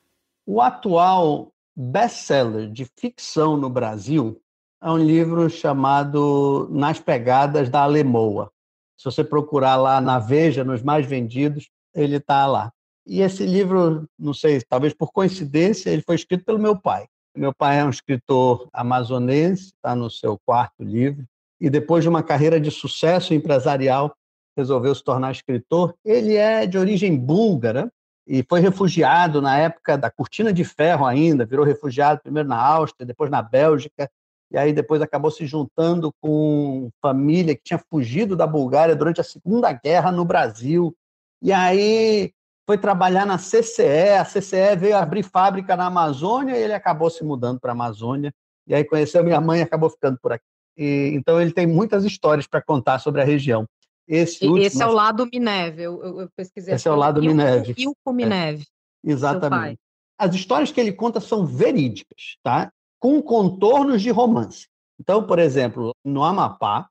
O 0.46 0.60
atual 0.60 1.50
best-seller 1.76 2.70
de 2.70 2.84
ficção 2.98 3.56
no 3.56 3.70
Brasil 3.70 4.40
é 4.82 4.90
um 4.90 4.98
livro 4.98 5.48
chamado 5.48 6.68
Nas 6.70 7.00
Pegadas 7.00 7.68
da 7.68 7.82
Alemoa. 7.82 8.50
Se 8.96 9.04
você 9.04 9.24
procurar 9.24 9.76
lá 9.76 10.00
na 10.00 10.18
Veja, 10.18 10.62
nos 10.62 10.82
mais 10.82 11.06
vendidos, 11.06 11.70
ele 11.94 12.16
está 12.16 12.46
lá. 12.46 12.72
E 13.06 13.20
esse 13.22 13.44
livro, 13.44 14.06
não 14.18 14.32
sei, 14.32 14.60
talvez 14.68 14.94
por 14.94 15.12
coincidência, 15.12 15.90
ele 15.90 16.02
foi 16.02 16.14
escrito 16.14 16.44
pelo 16.44 16.58
meu 16.58 16.78
pai. 16.78 17.06
Meu 17.36 17.54
pai 17.54 17.78
é 17.78 17.84
um 17.84 17.90
escritor 17.90 18.68
amazonense, 18.72 19.66
está 19.66 19.94
no 19.94 20.10
seu 20.10 20.38
quarto 20.44 20.82
livro, 20.82 21.24
e 21.60 21.70
depois 21.70 22.02
de 22.02 22.08
uma 22.08 22.22
carreira 22.22 22.60
de 22.60 22.70
sucesso 22.70 23.34
empresarial, 23.34 24.14
resolveu 24.56 24.94
se 24.94 25.02
tornar 25.02 25.32
escritor. 25.32 25.94
Ele 26.04 26.36
é 26.36 26.66
de 26.66 26.76
origem 26.76 27.16
búlgara 27.16 27.90
e 28.26 28.44
foi 28.48 28.60
refugiado 28.60 29.40
na 29.40 29.58
época 29.58 29.96
da 29.96 30.10
Cortina 30.10 30.52
de 30.52 30.64
Ferro 30.64 31.06
ainda, 31.06 31.46
virou 31.46 31.64
refugiado 31.64 32.20
primeiro 32.20 32.48
na 32.48 32.60
Áustria, 32.60 33.06
depois 33.06 33.30
na 33.30 33.42
Bélgica, 33.42 34.10
e 34.52 34.58
aí 34.58 34.72
depois 34.72 35.00
acabou 35.00 35.30
se 35.30 35.46
juntando 35.46 36.12
com 36.20 36.90
família 37.00 37.54
que 37.54 37.62
tinha 37.62 37.78
fugido 37.90 38.36
da 38.36 38.46
Bulgária 38.46 38.96
durante 38.96 39.20
a 39.20 39.24
Segunda 39.24 39.72
Guerra 39.72 40.10
no 40.10 40.24
Brasil 40.24 40.94
e 41.42 41.52
aí 41.52 42.32
foi 42.66 42.78
trabalhar 42.78 43.26
na 43.26 43.36
CCE, 43.36 44.10
a 44.18 44.24
CCE 44.24 44.76
veio 44.78 44.96
abrir 44.96 45.22
fábrica 45.22 45.76
na 45.76 45.86
Amazônia 45.86 46.56
e 46.56 46.62
ele 46.62 46.72
acabou 46.72 47.10
se 47.10 47.24
mudando 47.24 47.58
para 47.58 47.72
a 47.72 47.74
Amazônia. 47.74 48.32
E 48.66 48.74
aí 48.74 48.84
conheceu 48.84 49.24
minha 49.24 49.40
mãe 49.40 49.60
e 49.60 49.62
acabou 49.62 49.90
ficando 49.90 50.18
por 50.20 50.32
aqui. 50.32 50.44
E, 50.76 51.10
então 51.14 51.40
ele 51.40 51.52
tem 51.52 51.66
muitas 51.66 52.04
histórias 52.04 52.46
para 52.46 52.62
contar 52.62 52.98
sobre 53.00 53.20
a 53.20 53.24
região. 53.24 53.66
Esse, 54.06 54.46
último, 54.46 54.66
esse 54.66 54.82
é 54.82 54.86
o 54.86 54.92
lado 54.92 55.28
Mineve, 55.32 55.82
eu, 55.82 56.02
eu, 56.02 56.20
eu 56.20 56.30
pesquisei. 56.36 56.74
Esse 56.74 56.88
é 56.88 56.90
o 56.90 56.96
lado 56.96 57.20
Mineve. 57.20 57.74
o 58.04 58.12
Mineve. 58.12 58.64
É, 59.04 59.10
exatamente. 59.10 59.78
As 60.18 60.34
histórias 60.34 60.70
que 60.70 60.80
ele 60.80 60.92
conta 60.92 61.20
são 61.20 61.46
verídicas, 61.46 62.36
tá? 62.42 62.70
com 63.00 63.20
contornos 63.22 64.02
de 64.02 64.10
romance. 64.10 64.68
Então, 65.00 65.26
por 65.26 65.38
exemplo, 65.38 65.96
no 66.04 66.22
Amapá, 66.22 66.86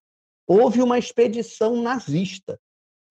houve 0.47 0.81
uma 0.81 0.97
expedição 0.97 1.81
nazista 1.81 2.59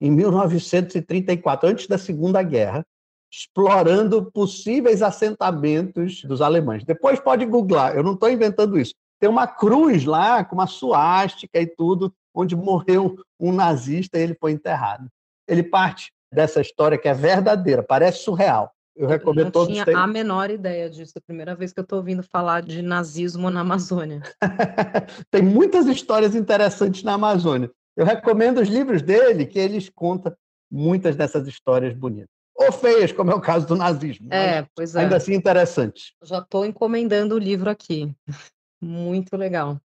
em 0.01 0.11
1934, 0.11 1.69
antes 1.69 1.87
da 1.87 1.97
Segunda 1.97 2.41
Guerra, 2.41 2.85
explorando 3.31 4.31
possíveis 4.31 5.01
assentamentos 5.01 6.23
dos 6.23 6.41
alemães. 6.41 6.83
Depois 6.83 7.19
pode 7.19 7.45
googlar, 7.45 7.95
eu 7.95 8.03
não 8.03 8.13
estou 8.13 8.29
inventando 8.29 8.79
isso. 8.79 8.93
Tem 9.19 9.29
uma 9.29 9.45
cruz 9.45 10.05
lá 10.05 10.43
com 10.43 10.55
uma 10.55 10.67
suástica 10.67 11.59
e 11.59 11.67
tudo, 11.67 12.13
onde 12.33 12.55
morreu 12.55 13.17
um 13.39 13.51
nazista 13.51 14.17
e 14.17 14.21
ele 14.21 14.35
foi 14.39 14.51
enterrado. 14.51 15.07
Ele 15.47 15.61
parte 15.61 16.11
dessa 16.31 16.61
história 16.61 16.97
que 16.97 17.07
é 17.07 17.13
verdadeira, 17.13 17.83
parece 17.83 18.23
surreal. 18.23 18.71
Eu 18.95 19.07
recomendo 19.07 19.47
eu 19.47 19.51
todos. 19.51 19.77
Não 19.77 19.85
tinha 19.85 19.97
a 19.97 20.07
menor 20.07 20.49
ideia 20.49 20.89
disso. 20.89 21.13
É 21.15 21.19
a 21.19 21.21
primeira 21.25 21.55
vez 21.55 21.71
que 21.71 21.79
eu 21.79 21.83
estou 21.83 21.99
ouvindo 21.99 22.21
falar 22.21 22.61
de 22.61 22.81
nazismo 22.81 23.49
na 23.49 23.61
Amazônia. 23.61 24.21
Tem 25.31 25.41
muitas 25.41 25.85
histórias 25.87 26.35
interessantes 26.35 27.01
na 27.03 27.13
Amazônia. 27.13 27.71
Eu 27.99 28.05
recomendo 28.05 28.61
os 28.61 28.69
livros 28.69 29.01
dele, 29.01 29.45
que 29.45 29.59
eles 29.59 29.89
contam 29.89 30.33
muitas 30.71 31.17
dessas 31.17 31.45
histórias 31.49 31.93
bonitas. 31.93 32.29
Ou 32.55 32.71
feias, 32.71 33.11
como 33.11 33.29
é 33.29 33.35
o 33.35 33.41
caso 33.41 33.67
do 33.67 33.75
nazismo. 33.75 34.33
É, 34.33 34.65
pois 34.73 34.95
é. 34.95 35.01
Ainda 35.01 35.17
assim 35.17 35.33
interessantes. 35.33 36.13
Já 36.23 36.39
estou 36.39 36.65
encomendando 36.65 37.35
o 37.35 37.37
livro 37.37 37.69
aqui. 37.69 38.15
Muito 38.81 39.35
legal. 39.35 39.77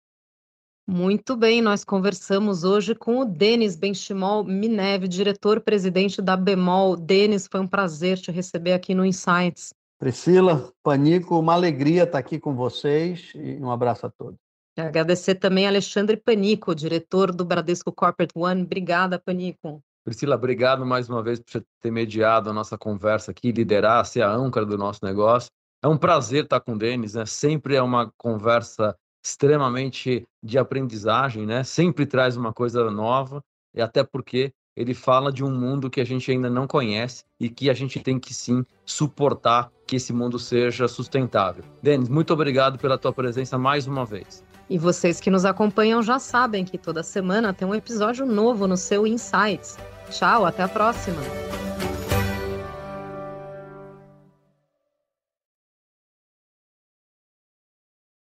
Muito 0.86 1.36
bem, 1.36 1.60
nós 1.60 1.82
conversamos 1.82 2.62
hoje 2.62 2.94
com 2.94 3.18
o 3.18 3.24
Denis 3.24 3.74
Benchimol 3.74 4.44
Minev, 4.44 5.08
diretor-presidente 5.08 6.22
da 6.22 6.36
Bemol. 6.36 6.96
Denis, 6.96 7.48
foi 7.50 7.58
um 7.58 7.66
prazer 7.66 8.18
te 8.18 8.30
receber 8.30 8.74
aqui 8.74 8.94
no 8.94 9.04
Insights. 9.04 9.74
Priscila, 9.98 10.72
Panico, 10.84 11.36
uma 11.36 11.54
alegria 11.54 12.04
estar 12.04 12.18
aqui 12.18 12.38
com 12.38 12.54
vocês 12.54 13.32
e 13.34 13.56
um 13.56 13.72
abraço 13.72 14.06
a 14.06 14.10
todos. 14.10 14.43
Agradecer 14.76 15.36
também 15.36 15.66
Alexandre 15.66 16.16
Panico, 16.16 16.74
diretor 16.74 17.32
do 17.32 17.44
Bradesco 17.44 17.92
Corporate 17.92 18.32
One. 18.36 18.62
Obrigada, 18.62 19.18
Panico. 19.18 19.80
Priscila, 20.04 20.34
obrigado 20.34 20.84
mais 20.84 21.08
uma 21.08 21.22
vez 21.22 21.40
por 21.40 21.64
ter 21.80 21.90
mediado 21.90 22.50
a 22.50 22.52
nossa 22.52 22.76
conversa 22.76 23.30
aqui, 23.30 23.52
liderar, 23.52 24.04
ser 24.04 24.22
a 24.22 24.30
âncora 24.30 24.66
do 24.66 24.76
nosso 24.76 25.00
negócio. 25.02 25.50
É 25.82 25.88
um 25.88 25.96
prazer 25.96 26.44
estar 26.44 26.60
com 26.60 26.72
o 26.72 26.78
Denis, 26.78 27.14
né? 27.14 27.24
Sempre 27.24 27.76
é 27.76 27.82
uma 27.82 28.12
conversa 28.18 28.96
extremamente 29.24 30.26
de 30.42 30.58
aprendizagem, 30.58 31.46
né? 31.46 31.64
Sempre 31.64 32.04
traz 32.04 32.36
uma 32.36 32.52
coisa 32.52 32.90
nova, 32.90 33.42
e 33.74 33.80
até 33.80 34.04
porque 34.04 34.52
ele 34.76 34.92
fala 34.92 35.32
de 35.32 35.44
um 35.44 35.50
mundo 35.50 35.88
que 35.88 36.00
a 36.00 36.04
gente 36.04 36.30
ainda 36.30 36.50
não 36.50 36.66
conhece 36.66 37.24
e 37.40 37.48
que 37.48 37.70
a 37.70 37.74
gente 37.74 38.00
tem 38.00 38.18
que 38.18 38.34
sim 38.34 38.64
suportar 38.84 39.70
que 39.86 39.96
esse 39.96 40.12
mundo 40.12 40.38
seja 40.38 40.88
sustentável. 40.88 41.64
Denis, 41.82 42.08
muito 42.08 42.32
obrigado 42.32 42.78
pela 42.78 42.98
tua 42.98 43.12
presença 43.12 43.56
mais 43.56 43.86
uma 43.86 44.04
vez. 44.04 44.44
E 44.68 44.78
vocês 44.78 45.20
que 45.20 45.30
nos 45.30 45.44
acompanham 45.44 46.02
já 46.02 46.18
sabem 46.18 46.64
que 46.64 46.78
toda 46.78 47.02
semana 47.02 47.52
tem 47.52 47.66
um 47.66 47.74
episódio 47.74 48.24
novo 48.24 48.66
no 48.66 48.76
seu 48.76 49.06
Insights. 49.06 49.76
Tchau, 50.10 50.46
até 50.46 50.62
a 50.62 50.68
próxima! 50.68 51.20